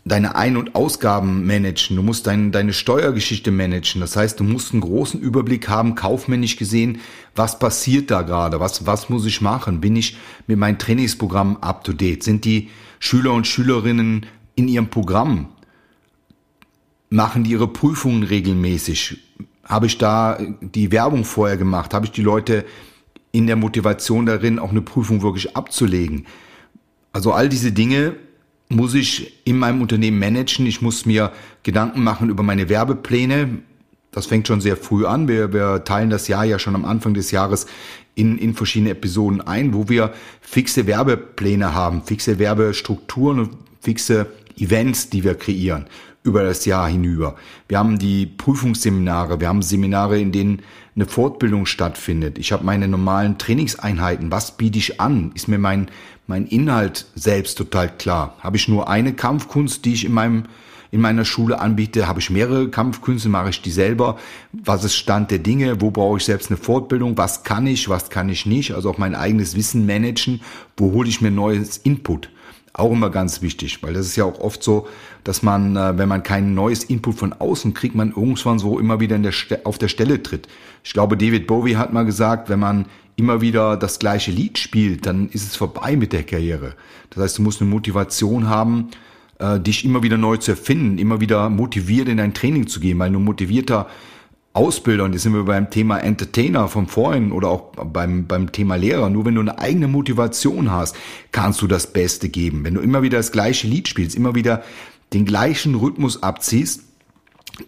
deine 0.04 0.34
Ein- 0.34 0.56
und 0.56 0.75
Ausgaben 0.75 1.46
managen, 1.46 1.96
du 1.96 2.02
musst 2.02 2.26
dein, 2.26 2.50
deine 2.50 2.72
Steuergeschichte 2.72 3.50
managen. 3.50 4.00
Das 4.00 4.16
heißt, 4.16 4.40
du 4.40 4.44
musst 4.44 4.72
einen 4.72 4.81
großen 4.81 5.20
Überblick 5.20 5.69
haben, 5.69 5.94
kaufmännisch 5.94 6.56
gesehen, 6.56 7.00
was 7.37 7.58
passiert 7.58 8.10
da 8.10 8.22
gerade, 8.22 8.58
was, 8.58 8.84
was 8.84 9.08
muss 9.08 9.25
ich 9.26 9.40
machen? 9.40 9.81
Bin 9.81 9.94
ich 9.94 10.16
mit 10.46 10.58
meinem 10.58 10.78
Trainingsprogramm 10.78 11.59
up 11.59 11.85
to 11.85 11.92
date? 11.92 12.25
Sind 12.25 12.44
die 12.44 12.71
Schüler 12.99 13.32
und 13.32 13.47
Schülerinnen 13.47 14.26
in 14.56 14.68
ihrem 14.68 14.88
Programm? 14.88 15.49
Machen 17.09 17.44
die 17.44 17.50
ihre 17.50 17.68
Prüfungen 17.68 18.25
regelmäßig? 18.25 19.18
Habe 19.64 19.87
ich 19.87 19.99
da 19.99 20.38
die 20.61 20.90
Werbung 20.90 21.25
vorher 21.25 21.56
gemacht? 21.56 21.94
Habe 21.94 22.06
ich 22.06 22.12
die 22.12 22.23
Leute 22.23 22.64
in 23.30 23.47
der 23.47 23.56
Motivation 23.56 24.26
darin, 24.26 24.59
auch 24.59 24.71
eine 24.71 24.82
Prüfung 24.82 25.23
wirklich 25.23 25.56
abzulegen? 25.56 26.26
Also 27.12 27.32
all 27.32 27.49
diese 27.49 27.71
Dinge 27.71 28.16
muss 28.69 28.95
ich 28.95 29.45
in 29.45 29.59
meinem 29.59 29.83
Unternehmen 29.83 30.19
managen. 30.19 30.66
Ich 30.66 30.83
muss 30.83 31.07
mir 31.07 31.33
Gedanken 31.62 32.02
machen 32.02 32.31
über 32.31 32.42
meine 32.42 32.69
Werbepläne. 32.69 33.59
Das 34.11 34.26
fängt 34.26 34.49
schon 34.49 34.61
sehr 34.61 34.76
früh 34.76 35.07
an. 35.07 35.28
Wir, 35.28 35.52
wir 35.52 35.85
teilen 35.85 36.11
das 36.11 36.28
Jahr 36.28 36.45
ja 36.45 36.59
schon 36.59 36.75
am 36.75 36.85
Anfang 36.85 37.14
des 37.14 37.31
Jahres 37.31 37.66
in, 38.14 38.38
in 38.38 38.54
verschiedene 38.54 38.90
Episoden 38.90 39.40
ein, 39.40 39.73
wo 39.75 39.88
wir 39.88 40.12
fixe 40.40 40.87
Werbepläne 40.87 41.75
haben, 41.75 42.02
fixe 42.02 42.38
Werbestrukturen 42.38 43.40
und 43.40 43.50
fixe 43.81 44.26
Events, 44.59 45.09
die 45.09 45.25
wir 45.25 45.35
kreieren 45.35 45.87
über 46.23 46.43
das 46.43 46.64
Jahr 46.64 46.88
hinüber. 46.88 47.37
Wir 47.69 47.79
haben 47.79 47.99
die 47.99 48.26
Prüfungsseminare, 48.26 49.41
wir 49.41 49.49
haben 49.49 49.62
Seminare, 49.62 50.21
in 50.21 50.33
denen 50.33 50.62
eine 50.95 51.07
Fortbildung 51.07 51.67
stattfindet. 51.67 52.38
Ich 52.38 52.52
habe 52.52 52.64
meine 52.64 52.87
normalen 52.87 53.38
Trainingseinheiten. 53.38 54.31
Was 54.31 54.57
biete 54.57 54.79
ich 54.79 55.00
an? 55.00 55.33
Ist 55.35 55.49
mir 55.49 55.59
mein, 55.59 55.91
mein 56.26 56.47
Inhalt 56.47 57.07
selbst 57.14 57.57
total 57.59 57.88
klar? 57.97 58.37
Habe 58.41 58.57
ich 58.57 58.69
nur 58.69 58.88
eine 58.88 59.14
Kampfkunst, 59.14 59.85
die 59.85 59.95
ich 59.95 60.05
in 60.05 60.12
meinem 60.12 60.45
in 60.93 61.00
meiner 61.00 61.25
Schule 61.25 61.59
anbiete, 61.59 62.07
habe 62.07 62.21
ich 62.21 62.29
mehrere 62.29 62.69
Kampfkünste, 62.69 63.31
mache 63.31 63.49
ich 63.49 63.62
die 63.62 63.71
selber, 63.71 64.19
was 64.52 64.85
ist 64.85 64.95
Stand 64.95 65.31
der 65.31 65.38
Dinge, 65.38 65.81
wo 65.81 65.91
brauche 65.91 66.19
ich 66.19 66.25
selbst 66.25 66.50
eine 66.50 66.59
Fortbildung, 66.59 67.17
was 67.17 67.45
kann 67.45 67.67
ich, 67.67 67.88
was 67.88 68.11
kann 68.11 68.29
ich 68.29 68.45
nicht, 68.45 68.73
also 68.75 68.91
auch 68.91 68.99
mein 68.99 69.14
eigenes 69.14 69.57
Wissen 69.57 69.87
managen, 69.87 70.43
wo 70.76 70.93
hole 70.93 71.09
ich 71.09 71.23
mir 71.23 71.31
neues 71.31 71.79
Input. 71.79 72.29
Auch 72.75 72.93
immer 72.93 73.11
ganz 73.11 73.43
wichtig, 73.43 73.83
weil 73.83 73.93
das 73.93 74.07
ist 74.07 74.17
ja 74.17 74.25
auch 74.25 74.41
oft 74.41 74.62
so, 74.62 74.88
dass 75.25 75.43
man, 75.43 75.76
äh, 75.76 75.99
wenn 75.99 76.09
man 76.09 76.23
kein 76.23 76.55
neues 76.55 76.85
Input 76.85 77.17
von 77.17 77.35
außen 77.35 77.75
kriegt, 77.75 77.95
man 77.95 78.12
irgendwann 78.12 78.59
so 78.59 78.79
immer 78.79 78.99
wieder 78.99 79.19
der 79.19 79.33
auf 79.64 79.76
der 79.76 79.88
Stelle 79.88 80.23
tritt. 80.23 80.49
Ich 80.83 80.95
glaube, 80.95 81.19
David 81.19 81.47
Bowie 81.47 81.76
hat 81.76 81.93
mal 81.93 82.07
gesagt, 82.07 82.49
wenn 82.49 82.61
man 82.61 82.87
immer 83.17 83.43
wieder 83.43 83.76
das 83.76 83.99
gleiche 83.99 84.31
Lied 84.31 84.59
spielt, 84.59 85.05
dann 85.05 85.29
ist 85.29 85.47
es 85.47 85.55
vorbei 85.55 85.97
mit 85.97 86.14
der 86.14 86.23
Karriere. 86.23 86.75
Das 87.11 87.23
heißt, 87.23 87.38
du 87.38 87.43
musst 87.43 87.61
eine 87.61 87.69
Motivation 87.69 88.49
haben, 88.49 88.88
äh, 89.38 89.61
dich 89.61 89.85
immer 89.85 90.02
wieder 90.02 90.17
neu 90.17 90.38
zu 90.38 90.52
erfinden, 90.52 90.97
immer 90.97 91.21
wieder 91.21 91.50
motiviert 91.50 92.09
in 92.09 92.17
dein 92.17 92.33
Training 92.33 92.69
zu 92.69 92.81
gehen, 92.81 92.99
weil 92.99 93.11
nur 93.11 93.21
motivierter 93.21 93.87
Ausbilder, 94.54 95.04
und 95.04 95.14
jetzt 95.14 95.23
sind 95.23 95.32
wir 95.32 95.44
beim 95.44 95.71
Thema 95.71 95.99
Entertainer 95.99 96.68
vom 96.68 96.87
vorhin 96.87 97.32
oder 97.32 97.49
auch 97.49 97.73
beim, 97.75 98.26
beim 98.26 98.52
Thema 98.52 98.76
Lehrer, 98.76 99.09
nur 99.09 99.25
wenn 99.25 99.35
du 99.35 99.40
eine 99.40 99.59
eigene 99.59 99.88
Motivation 99.88 100.71
hast, 100.71 100.94
kannst 101.30 101.62
du 101.62 101.66
das 101.66 101.87
Beste 101.87 102.28
geben. 102.28 102.62
Wenn 102.64 102.75
du 102.75 102.80
immer 102.80 103.02
wieder 103.02 103.16
das 103.16 103.32
gleiche 103.32 103.66
Lied 103.66 103.88
spielst, 103.88 104.14
immer 104.14 104.35
wieder 104.35 104.62
den 105.14 105.25
gleichen 105.25 105.75
Rhythmus 105.75 106.23
abziehst, 106.23 106.82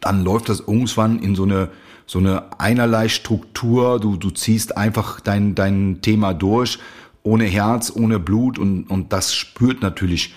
dann 0.00 0.24
läuft 0.24 0.50
das 0.50 0.60
irgendwann 0.60 1.20
in 1.20 1.34
so 1.34 1.44
eine, 1.44 1.70
so 2.06 2.18
eine 2.18 2.60
einerlei 2.60 3.08
Struktur. 3.08 3.98
Du, 3.98 4.16
du 4.16 4.30
ziehst 4.30 4.76
einfach 4.76 5.20
dein, 5.20 5.54
dein 5.54 6.00
Thema 6.02 6.34
durch, 6.34 6.78
ohne 7.22 7.44
Herz, 7.44 7.92
ohne 7.94 8.18
Blut 8.18 8.58
und, 8.58 8.84
und 8.90 9.12
das 9.12 9.34
spürt 9.34 9.80
natürlich 9.80 10.34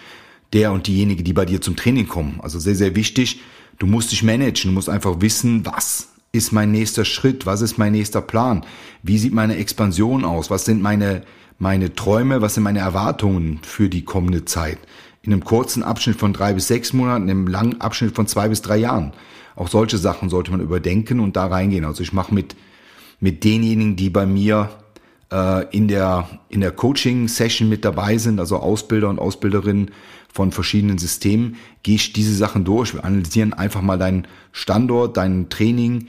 der 0.54 0.72
und 0.72 0.88
diejenige, 0.88 1.24
die 1.24 1.34
bei 1.34 1.46
dir 1.46 1.60
zum 1.60 1.76
Training 1.76 2.08
kommen. 2.08 2.40
Also 2.42 2.58
sehr, 2.60 2.76
sehr 2.76 2.96
wichtig. 2.96 3.42
Du 3.80 3.86
musst 3.86 4.14
dich 4.14 4.24
managen, 4.24 4.72
du 4.72 4.76
musst 4.76 4.90
einfach 4.90 5.20
wissen, 5.20 5.66
was 5.66 6.10
ist 6.38 6.52
mein 6.52 6.72
nächster 6.72 7.06
Schritt, 7.06 7.46
was 7.46 7.62
ist 7.62 7.78
mein 7.78 7.92
nächster 7.92 8.22
Plan, 8.22 8.64
wie 9.04 9.18
sieht 9.18 9.34
meine 9.34 9.58
Expansion 9.58 10.24
aus, 10.24 10.50
was 10.50 10.66
sind 10.66 10.82
meine, 10.82 11.24
meine 11.60 11.94
Träume, 11.96 12.42
was 12.42 12.54
sind 12.54 12.64
meine 12.64 12.80
Erwartungen 12.80 13.60
für 13.64 13.90
die 13.90 14.06
kommende 14.06 14.46
Zeit. 14.46 14.78
In 15.22 15.34
einem 15.34 15.44
kurzen 15.44 15.84
Abschnitt 15.84 16.18
von 16.18 16.32
drei 16.32 16.54
bis 16.54 16.68
sechs 16.68 16.94
Monaten, 16.94 17.24
in 17.24 17.32
einem 17.32 17.48
langen 17.48 17.82
Abschnitt 17.82 18.16
von 18.16 18.28
zwei 18.28 18.48
bis 18.48 18.62
drei 18.62 18.78
Jahren. 18.78 19.12
Auch 19.56 19.68
solche 19.68 19.98
Sachen 19.98 20.30
sollte 20.30 20.52
man 20.52 20.62
überdenken 20.62 21.20
und 21.20 21.36
da 21.36 21.48
reingehen. 21.48 21.84
Also 21.84 22.04
ich 22.04 22.14
mache 22.14 22.34
mit, 22.34 22.56
mit 23.20 23.44
denjenigen, 23.44 23.96
die 23.96 24.10
bei 24.10 24.26
mir 24.26 24.70
äh, 25.32 25.66
in 25.76 25.88
der, 25.88 26.30
in 26.50 26.62
der 26.62 26.72
Coaching-Session 26.72 27.68
mit 27.68 27.84
dabei 27.84 28.18
sind, 28.18 28.40
also 28.40 28.58
Ausbilder 28.58 29.10
und 29.10 29.20
Ausbilderinnen 29.20 29.92
von 30.32 30.52
verschiedenen 30.52 30.98
Systemen, 30.98 31.56
gehe 31.84 31.96
ich 31.96 32.14
diese 32.14 32.36
Sachen 32.36 32.64
durch. 32.64 32.94
Wir 32.94 33.04
analysieren 33.04 33.54
einfach 33.54 33.82
mal 33.82 33.98
deinen 33.98 34.28
Standort, 34.52 35.18
dein 35.18 35.50
Training, 35.50 36.08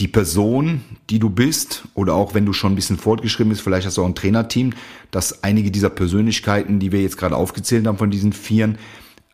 die 0.00 0.08
Person, 0.08 0.82
die 1.10 1.18
du 1.18 1.28
bist, 1.28 1.84
oder 1.94 2.14
auch 2.14 2.34
wenn 2.34 2.46
du 2.46 2.52
schon 2.52 2.72
ein 2.72 2.76
bisschen 2.76 2.98
fortgeschrieben 2.98 3.50
bist, 3.50 3.62
vielleicht 3.62 3.86
hast 3.86 3.96
du 3.96 4.02
auch 4.02 4.06
ein 4.06 4.14
Trainerteam, 4.14 4.72
dass 5.10 5.42
einige 5.42 5.70
dieser 5.70 5.90
Persönlichkeiten, 5.90 6.78
die 6.78 6.92
wir 6.92 7.02
jetzt 7.02 7.16
gerade 7.16 7.36
aufgezählt 7.36 7.86
haben 7.86 7.98
von 7.98 8.10
diesen 8.10 8.32
Vieren, 8.32 8.78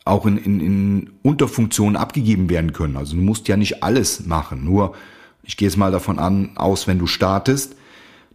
auch 0.07 0.27
in, 0.27 0.39
in, 0.39 0.61
in 0.61 1.11
Unterfunktionen 1.23 1.97
abgegeben 1.97 2.49
werden 2.49 2.73
können. 2.73 2.97
Also 2.97 3.17
du 3.17 3.23
musst 3.23 3.49
ja 3.49 3.57
nicht 3.57 3.83
alles 3.83 4.27
machen. 4.27 4.65
Nur, 4.65 4.95
ich 5.43 5.57
gehe 5.57 5.69
jetzt 5.69 5.77
mal 5.77 5.93
davon 5.93 6.19
an, 6.19 6.51
aus, 6.57 6.87
wenn 6.87 6.99
du 6.99 7.07
startest, 7.07 7.77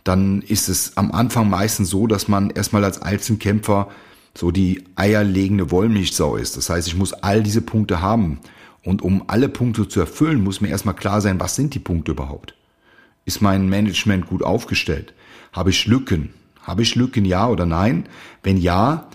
dann 0.04 0.42
ist 0.42 0.70
es 0.70 0.98
am 0.98 1.12
Anfang 1.12 1.50
meistens 1.50 1.90
so, 1.90 2.08
dass 2.08 2.28
man 2.28 2.50
erstmal 2.52 2.84
als 2.84 3.02
Einzelkämpfer 3.02 3.90
so 4.36 4.52
die 4.52 4.84
eierlegende 4.96 5.72
Wollmilchsau 5.72 6.36
ist. 6.36 6.58
Das 6.58 6.70
heißt, 6.70 6.88
ich 6.88 6.96
muss 6.96 7.14
all 7.14 7.44
diese 7.44 7.62
Punkte 7.62 8.02
haben. 8.02 8.40
Und 8.90 9.04
um 9.04 9.24
alle 9.28 9.50
Punkte 9.50 9.88
zu 9.88 10.00
erfüllen, 10.00 10.44
muss 10.44 10.62
mir 10.62 10.70
erstmal 10.70 10.96
klar 10.96 11.22
sein, 11.22 11.40
was 11.40 11.56
sind 11.56 11.76
die 11.76 11.80
Punkte 11.80 12.14
überhaupt? 12.14 12.56
Ist 13.24 13.40
mein 13.40 13.70
Management 13.70 14.26
gut 14.26 14.42
aufgestellt? 14.42 15.14
Habe 15.54 15.70
ich 15.70 15.86
Lücken? 15.86 16.32
Habe 16.64 16.82
ich 16.82 16.96
Lücken, 16.96 17.24
ja 17.24 17.48
oder 17.48 17.68
nein? 17.68 18.10
Wenn 18.42 18.58
ja, 18.58 19.08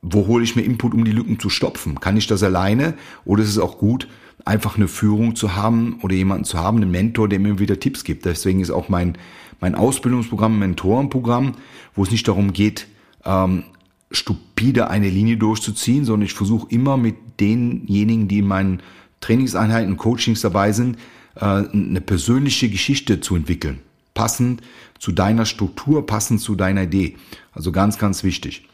wo 0.00 0.26
hole 0.28 0.42
ich 0.42 0.56
mir 0.56 0.62
Input, 0.62 0.94
um 0.94 1.04
die 1.04 1.12
Lücken 1.12 1.38
zu 1.38 1.50
stopfen? 1.50 2.00
Kann 2.00 2.16
ich 2.16 2.26
das 2.26 2.42
alleine 2.42 2.94
oder 3.26 3.42
ist 3.42 3.50
es 3.50 3.58
auch 3.58 3.76
gut, 3.76 4.08
einfach 4.46 4.76
eine 4.76 4.88
Führung 4.88 5.36
zu 5.36 5.54
haben 5.54 5.98
oder 6.00 6.14
jemanden 6.14 6.44
zu 6.44 6.58
haben, 6.58 6.78
einen 6.78 6.90
Mentor, 6.90 7.28
der 7.28 7.38
mir 7.38 7.58
wieder 7.58 7.78
Tipps 7.78 8.04
gibt? 8.04 8.24
Deswegen 8.24 8.62
ist 8.62 8.70
auch 8.70 8.88
mein, 8.88 9.18
mein 9.60 9.74
Ausbildungsprogramm, 9.74 10.58
Mentorenprogramm, 10.58 11.52
wo 11.94 12.02
es 12.02 12.10
nicht 12.10 12.26
darum 12.28 12.54
geht, 12.54 12.86
ähm, 13.26 13.64
stupide 14.10 14.88
eine 14.88 15.10
Linie 15.10 15.36
durchzuziehen, 15.36 16.06
sondern 16.06 16.24
ich 16.24 16.34
versuche 16.34 16.68
immer 16.70 16.96
mit 16.96 17.16
denjenigen, 17.40 18.28
die 18.28 18.38
in 18.38 18.46
meinen 18.46 18.82
Trainingseinheiten, 19.22 19.96
Coachings 19.96 20.42
dabei 20.42 20.72
sind, 20.72 20.98
äh, 21.36 21.44
eine 21.44 22.02
persönliche 22.02 22.68
Geschichte 22.68 23.20
zu 23.20 23.34
entwickeln. 23.34 23.80
Passend 24.12 24.60
zu 24.98 25.12
deiner 25.12 25.46
Struktur, 25.46 26.06
passend 26.06 26.42
zu 26.42 26.54
deiner 26.54 26.82
Idee. 26.82 27.16
Also 27.52 27.72
ganz, 27.72 27.98
ganz 27.98 28.22
wichtig. 28.22 28.68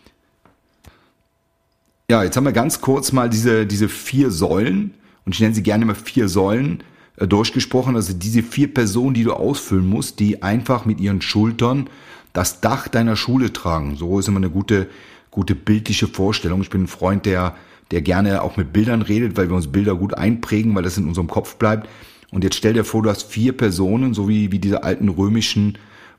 Ja, 2.10 2.24
jetzt 2.24 2.36
haben 2.36 2.44
wir 2.44 2.52
ganz 2.52 2.80
kurz 2.80 3.12
mal 3.12 3.30
diese, 3.30 3.66
diese 3.66 3.88
vier 3.88 4.30
Säulen, 4.30 4.94
und 5.24 5.34
ich 5.34 5.40
nenne 5.40 5.54
sie 5.54 5.62
gerne 5.62 5.84
immer 5.84 5.94
vier 5.94 6.28
Säulen, 6.28 6.82
äh, 7.16 7.26
durchgesprochen. 7.26 7.96
Also 7.96 8.14
diese 8.14 8.42
vier 8.42 8.72
Personen, 8.72 9.14
die 9.14 9.24
du 9.24 9.34
ausfüllen 9.34 9.86
musst, 9.86 10.18
die 10.18 10.42
einfach 10.42 10.86
mit 10.86 11.00
ihren 11.00 11.20
Schultern 11.20 11.88
das 12.32 12.60
Dach 12.60 12.88
deiner 12.88 13.16
Schule 13.16 13.52
tragen. 13.52 13.96
So 13.96 14.18
ist 14.18 14.28
immer 14.28 14.38
eine 14.38 14.50
gute, 14.50 14.88
gute 15.30 15.54
bildliche 15.54 16.08
Vorstellung. 16.08 16.62
Ich 16.62 16.70
bin 16.70 16.84
ein 16.84 16.88
Freund, 16.88 17.26
der, 17.26 17.56
der 17.90 18.02
gerne 18.02 18.42
auch 18.42 18.56
mit 18.56 18.72
Bildern 18.72 19.02
redet, 19.02 19.36
weil 19.36 19.48
wir 19.48 19.56
uns 19.56 19.72
Bilder 19.72 19.94
gut 19.94 20.14
einprägen, 20.14 20.74
weil 20.74 20.82
das 20.82 20.98
in 20.98 21.08
unserem 21.08 21.28
Kopf 21.28 21.56
bleibt. 21.56 21.88
Und 22.30 22.44
jetzt 22.44 22.56
stell 22.56 22.74
dir 22.74 22.84
vor, 22.84 23.02
du 23.02 23.10
hast 23.10 23.22
vier 23.22 23.56
Personen, 23.56 24.14
so 24.14 24.28
wie, 24.28 24.52
wie 24.52 24.58
diese 24.58 24.82
alten 24.82 25.08
römischen, 25.08 25.78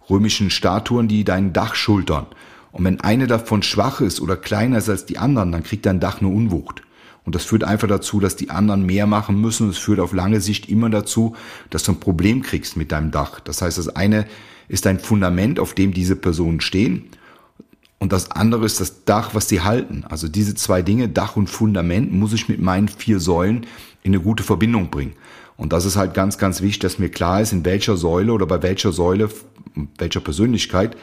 römischen 0.10 0.50
Statuen, 0.50 1.08
die 1.08 1.24
dein 1.24 1.54
Dach 1.54 1.76
schultern. 1.76 2.26
Und 2.72 2.84
wenn 2.86 3.02
eine 3.02 3.28
davon 3.28 3.64
schwach 3.64 4.02
ist 4.02 4.22
oder 4.22 4.36
kleiner 4.36 4.78
ist 4.78 4.90
als 4.90 5.06
die 5.06 5.18
anderen, 5.18 5.52
dann 5.52 5.64
kriegt 5.64 5.86
dein 5.86 6.00
Dach 6.00 6.20
eine 6.20 6.30
Unwucht. 6.30 6.82
Und 7.26 7.36
das 7.36 7.46
führt 7.46 7.64
einfach 7.64 7.88
dazu, 7.88 8.20
dass 8.20 8.36
die 8.36 8.50
anderen 8.50 8.86
mehr 8.86 9.06
machen 9.06 9.40
müssen. 9.40 9.70
Es 9.70 9.78
führt 9.78 10.00
auf 10.00 10.14
lange 10.14 10.42
Sicht 10.42 10.68
immer 10.68 10.90
dazu, 10.90 11.36
dass 11.70 11.84
du 11.84 11.92
ein 11.92 12.00
Problem 12.00 12.42
kriegst 12.42 12.76
mit 12.76 12.92
deinem 12.92 13.12
Dach. 13.12 13.40
Das 13.40 13.62
heißt, 13.62 13.78
das 13.78 13.96
eine 13.96 14.26
ist 14.68 14.88
ein 14.88 15.00
Fundament, 15.00 15.60
auf 15.60 15.74
dem 15.74 15.94
diese 15.94 16.16
Personen 16.16 16.62
stehen. 16.62 17.06
Und 18.00 18.14
das 18.14 18.32
andere 18.32 18.66
ist 18.66 18.80
das 18.80 19.04
Dach, 19.04 19.32
was 19.34 19.50
sie 19.50 19.62
halten. 19.62 20.06
Also 20.10 20.30
diese 20.30 20.56
zwei 20.56 20.82
Dinge, 20.82 21.10
Dach 21.10 21.36
und 21.36 21.50
Fundament, 21.50 22.14
muss 22.14 22.34
ich 22.34 22.48
mit 22.48 22.62
meinen 22.62 22.88
vier 22.88 23.20
Säulen 23.20 23.66
in 24.04 24.14
eine 24.14 24.24
gute 24.24 24.44
Verbindung 24.44 24.90
bringen. 24.90 25.16
Und 25.58 25.74
das 25.74 25.84
ist 25.84 25.98
halt 25.98 26.14
ganz, 26.14 26.38
ganz 26.38 26.62
wichtig, 26.62 26.80
dass 26.80 27.00
mir 27.00 27.10
klar 27.10 27.42
ist, 27.42 27.52
in 27.52 27.66
welcher 27.66 27.98
Säule 27.98 28.32
oder 28.32 28.46
bei 28.46 28.64
welcher 28.64 28.94
Säule, 28.94 29.28
welcher 29.98 30.22
Persönlichkeit, 30.22 30.96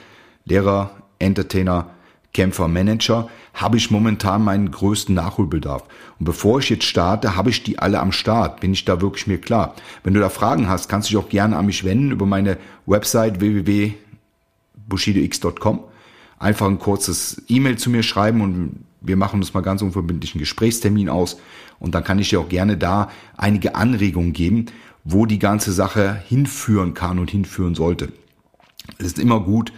Lehrer, 0.47 0.93
Entertainer, 1.19 1.91
Kämpfer, 2.33 2.67
Manager, 2.67 3.29
habe 3.53 3.77
ich 3.77 3.91
momentan 3.91 4.43
meinen 4.43 4.71
größten 4.71 5.15
Nachholbedarf. 5.15 5.83
Und 6.19 6.25
bevor 6.25 6.61
ich 6.61 6.71
jetzt 6.71 6.85
starte, 6.85 7.37
habe 7.37 7.51
ich 7.51 7.63
die 7.63 7.79
alle 7.79 8.01
am 8.01 8.13
Start. 8.13 8.61
Bin 8.61 8.73
ich 8.73 8.87
da 8.87 9.03
wirklich 9.03 9.27
mir 9.27 9.39
klar? 9.39 9.75
Wenn 10.03 10.15
du 10.15 10.21
da 10.21 10.31
Fragen 10.31 10.67
hast, 10.69 10.89
kannst 10.89 11.11
du 11.11 11.13
dich 11.13 11.19
auch 11.23 11.29
gerne 11.29 11.59
an 11.59 11.67
mich 11.67 11.85
wenden 11.85 12.11
über 12.11 12.25
meine 12.25 12.57
Website 12.87 13.41
www.bushidox.com. 13.41 15.81
Einfach 16.39 16.67
ein 16.67 16.79
kurzes 16.79 17.43
E-Mail 17.49 17.79
zu 17.79 17.91
mir 17.91 18.03
schreiben 18.03 18.41
und 18.41 18.85
wir 19.01 19.17
machen 19.17 19.41
uns 19.41 19.55
mal 19.55 19.61
ganz 19.61 19.83
unverbindlich 19.83 20.35
einen 20.35 20.41
Gesprächstermin 20.41 21.09
aus. 21.09 21.39
Und 21.79 21.95
dann 21.95 22.05
kann 22.05 22.19
ich 22.19 22.31
dir 22.31 22.41
auch 22.41 22.49
gerne 22.49 22.77
da 22.77 23.11
einige 23.37 23.75
Anregungen 23.75 24.33
geben, 24.33 24.67
wo 25.05 25.27
die 25.27 25.39
ganze 25.39 25.73
Sache 25.73 26.21
hinführen 26.27 26.95
kann 26.95 27.19
und 27.19 27.31
hinführen 27.31 27.75
sollte. 27.75 28.13
Es 28.99 29.07
ist 29.07 29.19
immer 29.19 29.41
gut, 29.41 29.73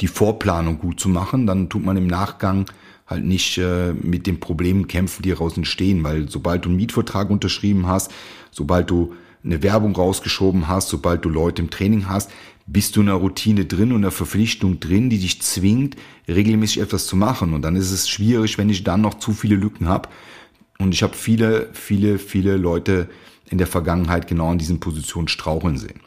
die 0.00 0.06
Vorplanung 0.06 0.78
gut 0.78 1.00
zu 1.00 1.08
machen. 1.08 1.46
Dann 1.46 1.68
tut 1.68 1.84
man 1.84 1.96
im 1.96 2.06
Nachgang 2.06 2.66
halt 3.06 3.24
nicht 3.24 3.58
äh, 3.58 3.92
mit 3.92 4.26
den 4.26 4.40
Problemen 4.40 4.86
kämpfen, 4.86 5.22
die 5.22 5.30
daraus 5.30 5.56
entstehen, 5.56 6.02
weil 6.04 6.28
sobald 6.28 6.64
du 6.64 6.68
einen 6.68 6.76
Mietvertrag 6.76 7.28
unterschrieben 7.28 7.86
hast, 7.86 8.12
sobald 8.50 8.88
du 8.90 9.14
eine 9.44 9.62
Werbung 9.62 9.94
rausgeschoben 9.96 10.68
hast, 10.68 10.88
sobald 10.88 11.24
du 11.24 11.28
Leute 11.28 11.62
im 11.62 11.70
Training 11.70 12.08
hast, 12.08 12.30
bist 12.72 12.94
du 12.94 13.00
in 13.00 13.08
einer 13.08 13.18
Routine 13.18 13.64
drin 13.64 13.90
und 13.90 13.98
einer 13.98 14.12
Verpflichtung 14.12 14.78
drin, 14.78 15.10
die 15.10 15.18
dich 15.18 15.42
zwingt, 15.42 15.96
regelmäßig 16.28 16.80
etwas 16.80 17.06
zu 17.06 17.16
machen. 17.16 17.52
Und 17.52 17.62
dann 17.62 17.74
ist 17.74 17.90
es 17.90 18.08
schwierig, 18.08 18.58
wenn 18.58 18.68
ich 18.68 18.84
dann 18.84 19.00
noch 19.00 19.14
zu 19.14 19.32
viele 19.32 19.56
Lücken 19.56 19.88
habe. 19.88 20.08
Und 20.78 20.94
ich 20.94 21.02
habe 21.02 21.16
viele, 21.16 21.68
viele, 21.72 22.18
viele 22.18 22.56
Leute 22.56 23.08
in 23.50 23.58
der 23.58 23.66
Vergangenheit 23.66 24.28
genau 24.28 24.52
in 24.52 24.58
diesen 24.58 24.78
Positionen 24.78 25.26
straucheln 25.26 25.78
sehen. 25.78 26.00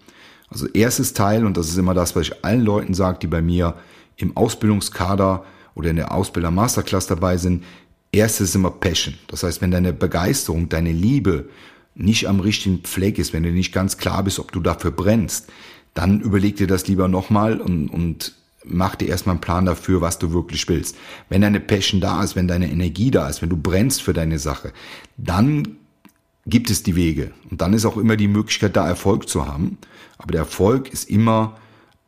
Also 0.49 0.67
erstes 0.67 1.13
Teil, 1.13 1.45
und 1.45 1.57
das 1.57 1.67
ist 1.67 1.77
immer 1.77 1.93
das, 1.93 2.15
was 2.15 2.27
ich 2.27 2.45
allen 2.45 2.61
Leuten 2.61 2.93
sage, 2.93 3.19
die 3.19 3.27
bei 3.27 3.41
mir 3.41 3.75
im 4.15 4.37
Ausbildungskader 4.37 5.43
oder 5.75 5.89
in 5.89 5.97
der 5.97 6.13
Ausbilder-Masterclass 6.13 7.07
dabei 7.07 7.37
sind, 7.37 7.65
erstes 8.11 8.49
ist 8.49 8.55
immer 8.55 8.71
Passion. 8.71 9.15
Das 9.27 9.43
heißt, 9.43 9.61
wenn 9.61 9.71
deine 9.71 9.91
Begeisterung, 9.91 10.69
deine 10.69 10.93
Liebe 10.93 11.49
nicht 11.95 12.27
am 12.27 12.39
richtigen 12.39 12.83
Fleck 12.85 13.19
ist, 13.19 13.33
wenn 13.33 13.43
du 13.43 13.51
nicht 13.51 13.73
ganz 13.73 13.97
klar 13.97 14.23
bist, 14.23 14.39
ob 14.39 14.51
du 14.51 14.61
dafür 14.61 14.91
brennst, 14.91 15.51
dann 15.93 16.21
überleg 16.21 16.55
dir 16.55 16.67
das 16.67 16.87
lieber 16.87 17.07
nochmal 17.07 17.59
und, 17.59 17.89
und 17.89 18.33
mach 18.65 18.95
dir 18.95 19.07
erstmal 19.07 19.33
einen 19.35 19.41
Plan 19.41 19.65
dafür, 19.65 20.01
was 20.01 20.19
du 20.19 20.33
wirklich 20.33 20.67
willst. 20.69 20.95
Wenn 21.29 21.41
deine 21.41 21.59
Passion 21.59 22.01
da 22.01 22.23
ist, 22.23 22.35
wenn 22.35 22.47
deine 22.47 22.71
Energie 22.71 23.11
da 23.11 23.27
ist, 23.27 23.41
wenn 23.41 23.49
du 23.49 23.57
brennst 23.57 24.01
für 24.01 24.13
deine 24.13 24.39
Sache, 24.39 24.73
dann 25.17 25.77
gibt 26.45 26.69
es 26.69 26.83
die 26.83 26.95
Wege. 26.95 27.31
Und 27.49 27.61
dann 27.61 27.73
ist 27.73 27.85
auch 27.85 27.97
immer 27.97 28.17
die 28.17 28.27
Möglichkeit, 28.27 28.75
da 28.75 28.87
Erfolg 28.87 29.29
zu 29.29 29.45
haben. 29.45 29.77
Aber 30.17 30.31
der 30.31 30.41
Erfolg 30.41 30.91
ist 30.91 31.09
immer 31.09 31.57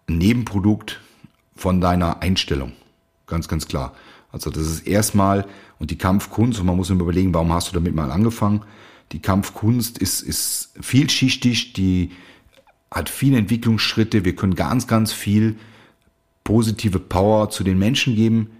ein 0.08 0.18
Nebenprodukt 0.18 1.00
von 1.56 1.80
deiner 1.82 2.22
Einstellung. 2.22 2.74
Ganz, 3.28 3.48
ganz 3.48 3.68
klar. 3.68 3.94
Also 4.32 4.50
das 4.50 4.64
ist 4.64 4.88
erstmal, 4.88 5.46
und 5.80 5.92
die 5.92 5.98
Kampfkunst, 5.98 6.60
und 6.60 6.66
man 6.66 6.76
muss 6.76 6.90
immer 6.90 7.04
überlegen, 7.04 7.34
warum 7.34 7.54
hast 7.54 7.70
du 7.70 7.74
damit 7.74 7.96
mal 7.96 8.12
angefangen? 8.12 8.64
Die 9.12 9.20
Kampfkunst 9.20 9.98
ist, 9.98 10.22
ist 10.22 10.74
vielschichtig, 10.82 11.74
die 11.74 12.12
hat 12.96 13.10
viele 13.10 13.38
Entwicklungsschritte. 13.38 14.24
Wir 14.24 14.36
können 14.36 14.56
ganz, 14.56 14.88
ganz 14.88 15.12
viel 15.12 15.58
positive 16.46 17.00
Power 17.00 17.50
zu 17.50 17.64
den 17.64 17.78
Menschen 17.78 18.16
geben. 18.16 18.52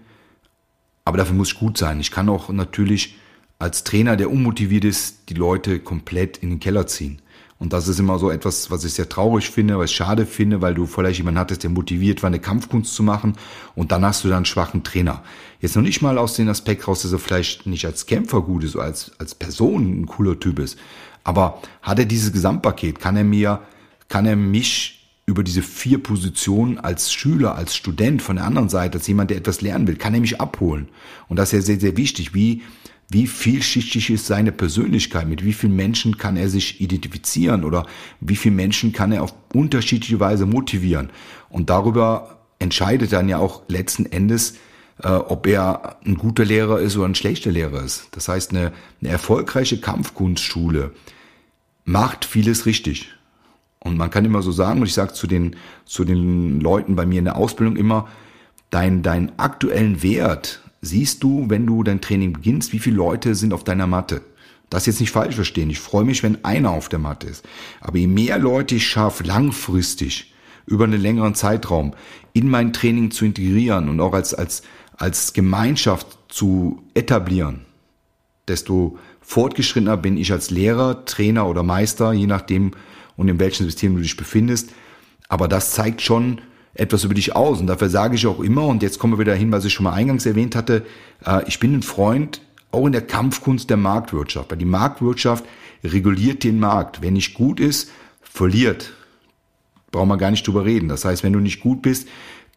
Aber 1.06 1.16
dafür 1.16 1.34
muss 1.34 1.52
ich 1.52 1.58
gut 1.58 1.78
sein. 1.78 1.98
Ich 2.00 2.10
kann 2.10 2.28
auch 2.28 2.50
natürlich 2.50 3.16
als 3.58 3.84
Trainer, 3.84 4.16
der 4.16 4.30
unmotiviert 4.30 4.84
ist, 4.84 5.30
die 5.30 5.34
Leute 5.34 5.80
komplett 5.80 6.36
in 6.36 6.50
den 6.50 6.60
Keller 6.60 6.86
ziehen. 6.86 7.22
Und 7.58 7.72
das 7.72 7.88
ist 7.88 7.98
immer 7.98 8.18
so 8.18 8.30
etwas, 8.30 8.70
was 8.70 8.84
ich 8.84 8.92
sehr 8.92 9.08
traurig 9.08 9.48
finde, 9.48 9.78
was 9.78 9.90
ich 9.90 9.96
schade 9.96 10.26
finde, 10.26 10.60
weil 10.60 10.74
du 10.74 10.84
vielleicht 10.84 11.16
jemanden 11.18 11.40
hattest, 11.40 11.62
der 11.62 11.70
motiviert 11.70 12.22
war, 12.22 12.28
eine 12.28 12.38
Kampfkunst 12.38 12.94
zu 12.94 13.02
machen 13.02 13.34
und 13.74 13.92
dann 13.92 14.04
hast 14.04 14.24
du 14.24 14.28
dann 14.28 14.38
einen 14.38 14.44
schwachen 14.44 14.84
Trainer. 14.84 15.22
Jetzt 15.60 15.74
noch 15.74 15.82
nicht 15.82 16.02
mal 16.02 16.18
aus 16.18 16.34
dem 16.34 16.50
Aspekt 16.50 16.86
raus, 16.86 17.00
dass 17.00 17.12
er 17.12 17.18
vielleicht 17.18 17.66
nicht 17.66 17.86
als 17.86 18.04
Kämpfer 18.04 18.42
gut 18.42 18.62
ist, 18.62 18.76
als, 18.76 19.12
als 19.18 19.34
Person 19.34 20.02
ein 20.02 20.06
cooler 20.06 20.38
Typ 20.38 20.58
ist. 20.58 20.78
Aber 21.24 21.62
hat 21.80 21.98
er 21.98 22.04
dieses 22.04 22.30
Gesamtpaket? 22.30 23.00
Kann 23.00 23.16
er 23.16 23.24
mir, 23.24 23.62
kann 24.08 24.26
er 24.26 24.36
mich 24.36 24.96
über 25.26 25.42
diese 25.42 25.62
vier 25.62 26.02
Positionen 26.02 26.78
als 26.78 27.12
Schüler, 27.12 27.56
als 27.56 27.74
Student 27.74 28.22
von 28.22 28.36
der 28.36 28.44
anderen 28.44 28.68
Seite, 28.68 28.98
als 28.98 29.08
jemand, 29.08 29.30
der 29.30 29.38
etwas 29.38 29.60
lernen 29.60 29.88
will, 29.88 29.96
kann 29.96 30.14
er 30.14 30.20
mich 30.20 30.40
abholen? 30.40 30.88
Und 31.28 31.36
das 31.36 31.52
ist 31.52 31.52
ja 31.52 31.62
sehr, 31.62 31.80
sehr 31.80 31.96
wichtig. 31.96 32.32
Wie, 32.32 32.62
wie 33.08 33.26
vielschichtig 33.26 34.10
ist 34.10 34.26
seine 34.26 34.52
Persönlichkeit, 34.52 35.28
mit 35.28 35.44
wie 35.44 35.52
vielen 35.52 35.74
Menschen 35.74 36.16
kann 36.16 36.36
er 36.36 36.48
sich 36.48 36.80
identifizieren 36.80 37.64
oder 37.64 37.86
wie 38.20 38.36
viele 38.36 38.54
Menschen 38.54 38.92
kann 38.92 39.10
er 39.10 39.24
auf 39.24 39.34
unterschiedliche 39.52 40.20
Weise 40.20 40.46
motivieren. 40.46 41.10
Und 41.50 41.70
darüber 41.70 42.38
entscheidet 42.60 43.12
dann 43.12 43.28
ja 43.28 43.38
auch 43.38 43.62
letzten 43.68 44.06
Endes, 44.06 44.54
äh, 45.02 45.08
ob 45.08 45.46
er 45.48 45.98
ein 46.04 46.16
guter 46.16 46.44
Lehrer 46.44 46.78
ist 46.78 46.96
oder 46.96 47.06
ein 47.06 47.14
schlechter 47.16 47.50
Lehrer 47.50 47.82
ist. 47.82 48.08
Das 48.12 48.28
heißt, 48.28 48.52
eine, 48.52 48.72
eine 49.00 49.10
erfolgreiche 49.10 49.80
Kampfkunstschule 49.80 50.92
macht 51.84 52.24
vieles 52.24 52.64
richtig. 52.64 53.12
Und 53.86 53.96
man 53.96 54.10
kann 54.10 54.24
immer 54.24 54.42
so 54.42 54.52
sagen, 54.52 54.80
und 54.80 54.86
ich 54.86 54.94
sage 54.94 55.12
zu 55.12 55.26
den, 55.26 55.56
zu 55.84 56.04
den 56.04 56.60
Leuten 56.60 56.96
bei 56.96 57.06
mir 57.06 57.18
in 57.18 57.24
der 57.24 57.36
Ausbildung 57.36 57.76
immer, 57.76 58.08
dein, 58.70 59.02
dein 59.02 59.38
aktuellen 59.38 60.02
Wert 60.02 60.60
siehst 60.82 61.22
du, 61.22 61.46
wenn 61.48 61.66
du 61.66 61.82
dein 61.82 62.00
Training 62.00 62.32
beginnst, 62.32 62.72
wie 62.72 62.78
viele 62.78 62.96
Leute 62.96 63.34
sind 63.34 63.52
auf 63.52 63.64
deiner 63.64 63.86
Matte. 63.86 64.22
Das 64.70 64.86
jetzt 64.86 65.00
nicht 65.00 65.12
falsch 65.12 65.36
verstehen. 65.36 65.70
Ich 65.70 65.78
freue 65.78 66.04
mich, 66.04 66.22
wenn 66.22 66.44
einer 66.44 66.70
auf 66.70 66.88
der 66.88 66.98
Matte 66.98 67.28
ist. 67.28 67.44
Aber 67.80 67.98
je 67.98 68.08
mehr 68.08 68.38
Leute 68.38 68.74
ich 68.74 68.86
schaffe, 68.86 69.22
langfristig, 69.24 70.32
über 70.66 70.84
einen 70.84 71.00
längeren 71.00 71.36
Zeitraum, 71.36 71.94
in 72.32 72.50
mein 72.50 72.72
Training 72.72 73.12
zu 73.12 73.24
integrieren 73.24 73.88
und 73.88 74.00
auch 74.00 74.12
als, 74.12 74.34
als, 74.34 74.62
als 74.96 75.32
Gemeinschaft 75.32 76.18
zu 76.28 76.82
etablieren, 76.94 77.60
desto 78.48 78.98
fortgeschrittener 79.20 79.96
bin 79.96 80.16
ich 80.16 80.32
als 80.32 80.50
Lehrer, 80.50 81.04
Trainer 81.04 81.46
oder 81.46 81.62
Meister, 81.62 82.12
je 82.12 82.26
nachdem 82.26 82.72
und 83.16 83.28
in 83.28 83.38
welchem 83.38 83.64
System 83.64 83.96
du 83.96 84.02
dich 84.02 84.16
befindest. 84.16 84.70
Aber 85.28 85.48
das 85.48 85.72
zeigt 85.72 86.02
schon, 86.02 86.40
etwas 86.78 87.04
über 87.04 87.14
dich 87.14 87.34
aus. 87.34 87.60
Und 87.60 87.66
dafür 87.66 87.88
sage 87.88 88.14
ich 88.16 88.26
auch 88.26 88.40
immer, 88.40 88.66
und 88.66 88.82
jetzt 88.82 88.98
kommen 88.98 89.14
wir 89.14 89.18
wieder 89.18 89.34
hin, 89.34 89.52
was 89.52 89.64
ich 89.64 89.72
schon 89.72 89.84
mal 89.84 89.92
eingangs 89.92 90.26
erwähnt 90.26 90.54
hatte, 90.54 90.84
äh, 91.24 91.42
ich 91.46 91.58
bin 91.58 91.74
ein 91.74 91.82
Freund 91.82 92.40
auch 92.72 92.86
in 92.86 92.92
der 92.92 93.06
Kampfkunst 93.06 93.70
der 93.70 93.76
Marktwirtschaft. 93.76 94.50
Weil 94.50 94.58
die 94.58 94.64
Marktwirtschaft 94.64 95.44
reguliert 95.82 96.44
den 96.44 96.60
Markt. 96.60 97.00
Wer 97.00 97.10
nicht 97.10 97.34
gut 97.34 97.60
ist, 97.60 97.90
verliert. 98.20 98.92
Brauchen 99.90 100.08
wir 100.08 100.18
gar 100.18 100.30
nicht 100.30 100.46
drüber 100.46 100.64
reden. 100.64 100.88
Das 100.88 101.04
heißt, 101.04 101.22
wenn 101.22 101.32
du 101.32 101.40
nicht 101.40 101.60
gut 101.60 101.82
bist, 101.82 102.08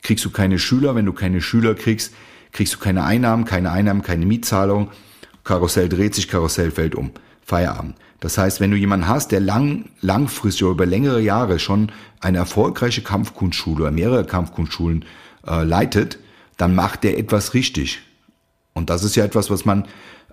kriegst 0.02 0.26
du 0.26 0.30
keine 0.30 0.60
Schüler. 0.60 0.96
Wenn 0.96 1.06
du 1.06 1.14
keine 1.14 1.42
Schüler 1.42 1.76
kriegst, 1.76 2.14
kriegst 2.52 2.74
du 2.74 2.80
keine 2.80 3.04
Einnahmen, 3.04 3.46
keine 3.46 3.72
Einnahmen, 3.72 4.02
keine 4.02 4.26
Mietzahlung. 4.26 4.90
Karussell 5.44 5.88
dreht 5.88 6.16
sich, 6.16 6.28
Karussell 6.28 6.72
fällt 6.72 6.96
um. 6.96 7.12
Feierabend. 7.42 7.96
Das 8.20 8.38
heißt, 8.38 8.60
wenn 8.60 8.72
du 8.72 8.78
jemanden 8.78 9.08
hast, 9.08 9.32
der 9.32 9.40
lang, 9.40 9.86
langfristig 10.02 10.64
oder 10.64 10.74
über 10.74 10.86
längere 10.86 11.22
Jahre 11.22 11.60
schon 11.60 11.92
eine 12.20 12.40
erfolgreiche 12.40 13.02
Kampfkunstschule 13.02 13.84
oder 13.84 13.92
mehrere 13.92 14.26
Kampfkunstschulen 14.26 15.06
äh, 15.48 15.64
leitet, 15.64 16.20
dann 16.58 16.76
macht 16.76 17.04
der 17.04 17.18
etwas 17.18 17.54
richtig. 17.54 18.02
Und 18.74 18.90
das 18.90 19.04
ist 19.04 19.16
ja 19.16 19.24
etwas, 19.24 19.50
was 19.50 19.66
man 19.66 19.86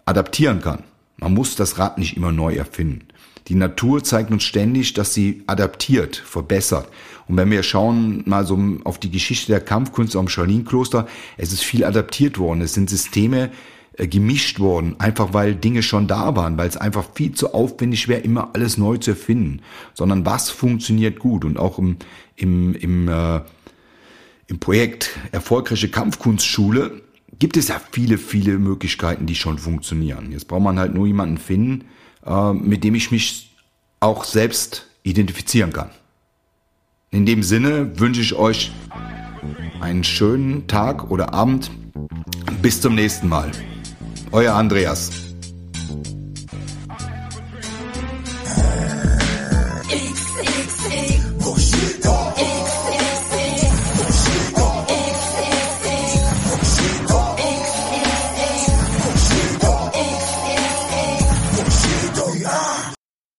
adaptieren 0.04 0.60
kann. 0.60 0.82
Man 1.16 1.32
muss 1.32 1.56
das 1.56 1.78
Rad 1.78 1.98
nicht 1.98 2.16
immer 2.16 2.32
neu 2.32 2.54
erfinden. 2.54 3.08
Die 3.48 3.54
Natur 3.54 4.02
zeigt 4.02 4.32
uns 4.32 4.42
ständig, 4.42 4.94
dass 4.94 5.14
sie 5.14 5.44
adaptiert, 5.46 6.16
verbessert. 6.16 6.88
Und 7.28 7.36
wenn 7.36 7.50
wir 7.50 7.62
schauen 7.62 8.22
mal 8.26 8.44
so 8.44 8.58
auf 8.84 8.98
die 8.98 9.10
Geschichte 9.10 9.52
der 9.52 9.60
Kampfkunst 9.60 10.16
am 10.16 10.28
Shaolin-Kloster, 10.28 11.06
es 11.36 11.52
ist 11.52 11.62
viel 11.62 11.84
adaptiert 11.84 12.38
worden. 12.38 12.60
Es 12.60 12.74
sind 12.74 12.90
Systeme, 12.90 13.50
äh, 13.98 14.06
gemischt 14.06 14.60
worden, 14.60 14.96
einfach 14.98 15.32
weil 15.32 15.54
Dinge 15.54 15.82
schon 15.82 16.06
da 16.06 16.36
waren, 16.36 16.58
weil 16.58 16.68
es 16.68 16.76
einfach 16.76 17.06
viel 17.14 17.32
zu 17.32 17.54
aufwendig 17.54 18.08
wäre, 18.08 18.20
immer 18.20 18.50
alles 18.52 18.76
neu 18.76 18.98
zu 18.98 19.12
erfinden, 19.12 19.62
sondern 19.94 20.26
was 20.26 20.50
funktioniert 20.50 21.18
gut 21.18 21.44
und 21.44 21.58
auch 21.58 21.78
im, 21.78 21.96
im, 22.34 22.74
im, 22.74 23.08
äh, 23.08 23.40
im 24.48 24.60
Projekt 24.60 25.18
Erfolgreiche 25.32 25.88
Kampfkunstschule 25.88 27.02
gibt 27.38 27.56
es 27.56 27.68
ja 27.68 27.80
viele, 27.90 28.18
viele 28.18 28.58
Möglichkeiten, 28.58 29.26
die 29.26 29.34
schon 29.34 29.58
funktionieren. 29.58 30.32
Jetzt 30.32 30.48
braucht 30.48 30.62
man 30.62 30.78
halt 30.78 30.94
nur 30.94 31.06
jemanden 31.06 31.38
finden, 31.38 31.84
äh, 32.24 32.52
mit 32.52 32.84
dem 32.84 32.94
ich 32.94 33.10
mich 33.10 33.54
auch 34.00 34.24
selbst 34.24 34.88
identifizieren 35.02 35.72
kann. 35.72 35.90
In 37.10 37.24
dem 37.24 37.42
Sinne 37.42 37.98
wünsche 37.98 38.20
ich 38.20 38.34
euch 38.34 38.72
einen 39.80 40.04
schönen 40.04 40.66
Tag 40.66 41.10
oder 41.10 41.32
Abend. 41.32 41.70
Bis 42.62 42.80
zum 42.80 42.94
nächsten 42.94 43.28
Mal. 43.28 43.52
Euer 44.36 44.52
Andreas. 44.54 45.25